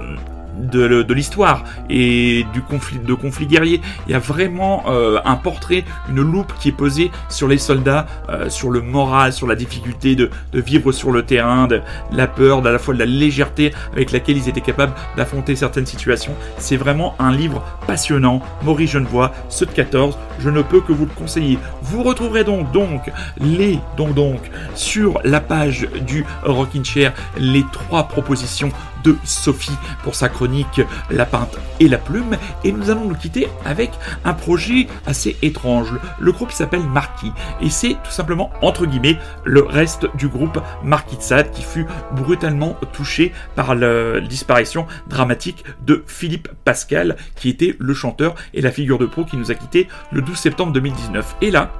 de, 0.59 1.03
de 1.03 1.13
l'histoire 1.13 1.63
et 1.89 2.45
du 2.53 2.61
conflit 2.61 2.99
de 2.99 3.13
conflits 3.13 3.47
guerriers. 3.47 3.81
Il 4.07 4.11
y 4.11 4.15
a 4.15 4.19
vraiment 4.19 4.83
euh, 4.87 5.19
un 5.25 5.35
portrait, 5.35 5.83
une 6.09 6.21
loupe 6.21 6.53
qui 6.59 6.69
est 6.69 6.73
posée 6.73 7.11
sur 7.29 7.47
les 7.47 7.57
soldats, 7.57 8.05
euh, 8.29 8.49
sur 8.49 8.69
le 8.69 8.81
moral, 8.81 9.33
sur 9.33 9.47
la 9.47 9.55
difficulté 9.55 10.15
de, 10.15 10.29
de 10.53 10.61
vivre 10.61 10.91
sur 10.91 11.11
le 11.11 11.23
terrain, 11.23 11.67
de 11.67 11.81
la 12.11 12.27
peur, 12.27 12.65
à 12.65 12.71
la 12.71 12.79
fois 12.79 12.93
de 12.93 12.99
la 12.99 13.05
légèreté 13.05 13.73
avec 13.93 14.11
laquelle 14.11 14.37
ils 14.37 14.49
étaient 14.49 14.61
capables 14.61 14.93
d'affronter 15.17 15.55
certaines 15.55 15.85
situations. 15.85 16.33
C'est 16.57 16.77
vraiment 16.77 17.15
un 17.19 17.31
livre 17.31 17.63
passionnant. 17.87 18.41
Maurice 18.63 18.91
Genevoix, 18.91 19.31
ceux 19.49 19.65
de 19.65 19.71
14, 19.71 20.17
je 20.39 20.49
ne 20.49 20.61
peux 20.61 20.81
que 20.81 20.91
vous 20.91 21.05
le 21.05 21.11
conseiller. 21.11 21.57
Vous 21.81 22.03
retrouverez 22.03 22.43
donc 22.43 22.71
donc 22.71 23.11
les 23.39 23.79
donc 23.97 24.13
donc 24.13 24.39
sur 24.75 25.19
la 25.23 25.39
page 25.39 25.87
du 26.05 26.25
Rockin' 26.43 26.83
Chair 26.83 27.13
les 27.37 27.63
trois 27.71 28.07
propositions 28.07 28.71
de 29.03 29.15
Sophie 29.23 29.77
pour 30.03 30.15
sa 30.15 30.29
chronique 30.29 30.81
La 31.09 31.25
Pinte 31.25 31.57
et 31.79 31.87
la 31.87 31.97
Plume. 31.97 32.37
Et 32.63 32.71
nous 32.71 32.89
allons 32.89 33.05
nous 33.05 33.15
quitter 33.15 33.47
avec 33.65 33.91
un 34.25 34.33
projet 34.33 34.87
assez 35.05 35.37
étrange. 35.41 35.93
Le 36.19 36.31
groupe 36.31 36.51
s'appelle 36.51 36.83
Marquis. 36.83 37.31
Et 37.61 37.69
c'est 37.69 37.95
tout 38.03 38.11
simplement, 38.11 38.51
entre 38.61 38.85
guillemets, 38.85 39.17
le 39.43 39.63
reste 39.63 40.07
du 40.15 40.27
groupe 40.27 40.59
Marquis 40.83 41.17
de 41.17 41.21
Sade 41.21 41.51
qui 41.51 41.63
fut 41.63 41.85
brutalement 42.11 42.75
touché 42.93 43.33
par 43.55 43.75
la 43.75 44.19
disparition 44.21 44.87
dramatique 45.07 45.63
de 45.85 46.03
Philippe 46.07 46.49
Pascal, 46.65 47.17
qui 47.35 47.49
était 47.49 47.75
le 47.79 47.93
chanteur 47.93 48.35
et 48.53 48.61
la 48.61 48.71
figure 48.71 48.97
de 48.97 49.05
pro 49.05 49.25
qui 49.25 49.37
nous 49.37 49.51
a 49.51 49.55
quittés 49.55 49.87
le 50.11 50.21
12 50.21 50.37
septembre 50.37 50.73
2019. 50.73 51.37
Et 51.41 51.51
là, 51.51 51.71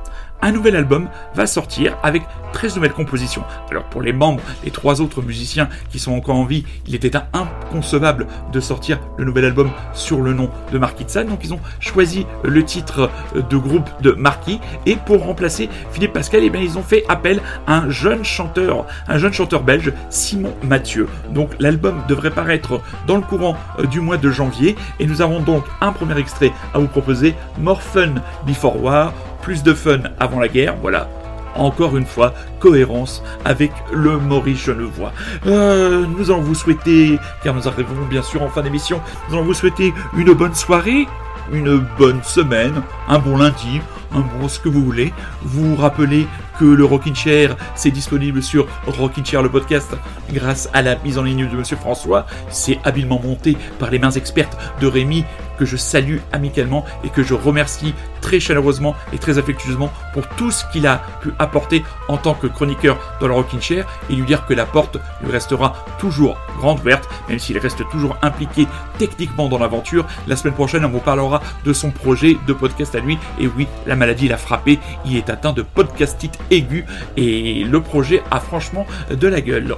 un 0.41 0.51
nouvel 0.51 0.75
album 0.75 1.09
va 1.35 1.47
sortir 1.47 1.97
avec 2.03 2.23
13 2.53 2.75
nouvelles 2.75 2.93
compositions. 2.93 3.43
Alors 3.69 3.83
pour 3.85 4.01
les 4.01 4.13
membres, 4.13 4.41
les 4.63 4.71
trois 4.71 5.01
autres 5.01 5.21
musiciens 5.21 5.69
qui 5.91 5.99
sont 5.99 6.13
encore 6.13 6.35
en 6.35 6.45
vie, 6.45 6.65
il 6.87 6.95
était 6.95 7.11
inconcevable 7.33 8.27
de 8.51 8.59
sortir 8.59 8.99
le 9.17 9.25
nouvel 9.25 9.45
album 9.45 9.69
sur 9.93 10.21
le 10.21 10.33
nom 10.33 10.49
de 10.71 10.79
Sade. 11.07 11.27
Donc 11.27 11.39
ils 11.43 11.53
ont 11.53 11.59
choisi 11.79 12.25
le 12.43 12.63
titre 12.63 13.09
de 13.35 13.57
groupe 13.57 13.89
de 14.01 14.11
Marquis 14.11 14.59
et 14.85 14.95
pour 14.95 15.23
remplacer 15.23 15.69
Philippe 15.91 16.13
Pascal, 16.13 16.43
eh 16.43 16.49
bien, 16.49 16.61
ils 16.61 16.77
ont 16.77 16.83
fait 16.83 17.03
appel 17.07 17.41
à 17.67 17.77
un 17.77 17.89
jeune 17.89 18.23
chanteur, 18.23 18.85
un 19.07 19.17
jeune 19.17 19.33
chanteur 19.33 19.63
belge, 19.63 19.93
Simon 20.09 20.53
Mathieu. 20.63 21.07
Donc 21.31 21.51
l'album 21.59 22.01
devrait 22.07 22.31
paraître 22.31 22.81
dans 23.07 23.15
le 23.15 23.21
courant 23.21 23.55
euh, 23.79 23.85
du 23.85 24.01
mois 24.01 24.17
de 24.17 24.29
janvier 24.29 24.75
et 24.99 25.05
nous 25.05 25.21
avons 25.21 25.39
donc 25.39 25.63
un 25.81 25.91
premier 25.91 26.17
extrait 26.17 26.51
à 26.73 26.79
vous 26.79 26.87
proposer, 26.87 27.35
More 27.59 27.81
Fun 27.81 28.15
Before 28.45 28.81
War, 28.81 29.13
plus 29.41 29.63
de 29.63 29.73
fun 29.73 29.99
avant 30.19 30.39
la 30.39 30.47
guerre, 30.47 30.75
voilà. 30.81 31.09
Encore 31.55 31.97
une 31.97 32.05
fois, 32.05 32.33
cohérence 32.59 33.23
avec 33.43 33.71
le 33.91 34.17
Maurice 34.17 34.63
Genevois. 34.63 35.11
Euh, 35.47 36.05
nous 36.05 36.31
allons 36.31 36.41
vous 36.41 36.55
souhaiter, 36.55 37.19
car 37.43 37.55
nous 37.55 37.67
arrivons 37.67 38.05
bien 38.09 38.21
sûr 38.21 38.43
en 38.43 38.49
fin 38.49 38.61
d'émission, 38.61 39.01
nous 39.27 39.35
allons 39.35 39.45
vous 39.45 39.53
souhaiter 39.53 39.93
une 40.15 40.33
bonne 40.33 40.53
soirée, 40.53 41.07
une 41.51 41.79
bonne 41.97 42.23
semaine, 42.23 42.81
un 43.07 43.19
bon 43.19 43.37
lundi, 43.37 43.81
un 44.13 44.21
bon 44.21 44.47
ce 44.47 44.59
que 44.59 44.69
vous 44.69 44.83
voulez. 44.83 45.13
Vous 45.41 45.75
rappelez 45.75 46.27
que 46.59 46.65
le 46.65 46.85
Rockin' 46.85 47.15
Chair, 47.15 47.55
c'est 47.75 47.91
disponible 47.91 48.43
sur 48.43 48.67
Rockin' 48.87 49.25
Chair 49.25 49.41
le 49.41 49.49
podcast 49.49 49.95
grâce 50.31 50.69
à 50.73 50.81
la 50.81 50.95
mise 50.97 51.17
en 51.17 51.23
ligne 51.23 51.49
de 51.49 51.55
Monsieur 51.55 51.77
François. 51.77 52.25
C'est 52.49 52.79
habilement 52.83 53.19
monté 53.21 53.57
par 53.79 53.89
les 53.89 53.99
mains 53.99 54.11
expertes 54.11 54.57
de 54.81 54.87
Rémi 54.87 55.25
que 55.59 55.65
je 55.65 55.75
salue 55.75 56.17
amicalement 56.31 56.85
et 57.03 57.09
que 57.09 57.21
je 57.21 57.33
remercie 57.33 57.93
très 58.21 58.39
chaleureusement 58.39 58.95
et 59.13 59.17
très 59.17 59.37
affectueusement 59.37 59.91
pour 60.13 60.27
tout 60.29 60.51
ce 60.51 60.63
qu'il 60.71 60.87
a 60.87 61.01
pu 61.21 61.31
apporter 61.37 61.83
en 62.07 62.17
tant 62.17 62.33
que 62.33 62.47
chroniqueur 62.47 62.97
dans 63.19 63.27
le 63.27 63.33
Rockin' 63.33 63.61
Chair 63.61 63.85
et 64.09 64.15
lui 64.15 64.25
dire 64.25 64.45
que 64.45 64.53
la 64.53 64.65
porte 64.65 64.97
lui 65.21 65.31
restera 65.31 65.85
toujours 65.99 66.37
grande 66.57 66.79
ouverte, 66.79 67.09
même 67.27 67.39
s'il 67.39 67.57
reste 67.57 67.87
toujours 67.89 68.17
impliqué 68.21 68.67
techniquement 68.97 69.49
dans 69.49 69.59
l'aventure. 69.59 70.05
La 70.27 70.35
semaine 70.35 70.53
prochaine, 70.53 70.85
on 70.85 70.89
vous 70.89 70.99
parlera 70.99 71.41
de 71.65 71.73
son 71.73 71.91
projet 71.91 72.37
de 72.47 72.53
podcast 72.53 72.95
à 72.95 72.99
lui. 72.99 73.17
Et 73.39 73.47
oui, 73.47 73.67
la 73.85 73.95
maladie 73.95 74.27
l'a 74.27 74.37
frappé. 74.37 74.79
Il 75.05 75.17
est 75.17 75.29
atteint 75.29 75.53
de 75.53 75.61
podcastite 75.61 76.39
aiguë 76.51 76.85
et 77.17 77.63
le 77.63 77.81
projet 77.81 78.23
a 78.31 78.39
franchement 78.39 78.85
de 79.09 79.27
la 79.27 79.41
gueule. 79.41 79.75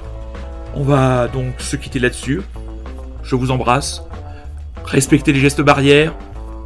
On 0.74 0.84
va 0.84 1.28
donc 1.28 1.60
se 1.60 1.76
quitter 1.76 1.98
là-dessus. 1.98 2.42
Je 3.22 3.36
vous 3.36 3.50
embrasse. 3.50 4.02
Respectez 4.84 5.32
les 5.32 5.40
gestes 5.40 5.62
barrières. 5.62 6.14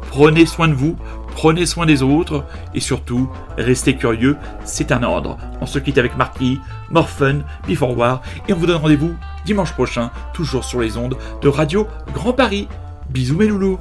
Prenez 0.09 0.45
soin 0.45 0.67
de 0.67 0.73
vous. 0.73 0.95
Prenez 1.31 1.65
soin 1.65 1.85
des 1.85 2.01
autres. 2.01 2.45
Et 2.73 2.79
surtout, 2.79 3.29
restez 3.57 3.95
curieux. 3.95 4.37
C'est 4.65 4.91
un 4.91 5.03
ordre. 5.03 5.37
On 5.61 5.65
se 5.65 5.79
quitte 5.79 5.97
avec 5.97 6.17
Marquis, 6.17 6.59
More 6.89 7.09
Fun, 7.09 7.39
Before 7.67 7.97
War. 7.97 8.21
Et 8.47 8.53
on 8.53 8.57
vous 8.57 8.65
donne 8.65 8.77
rendez-vous 8.77 9.15
dimanche 9.47 9.71
prochain, 9.71 10.11
toujours 10.33 10.65
sur 10.65 10.81
les 10.81 10.97
ondes 10.97 11.17
de 11.41 11.47
Radio 11.47 11.87
Grand 12.13 12.33
Paris. 12.33 12.67
Bisous 13.09 13.37
mes 13.37 13.47
loulous 13.47 13.79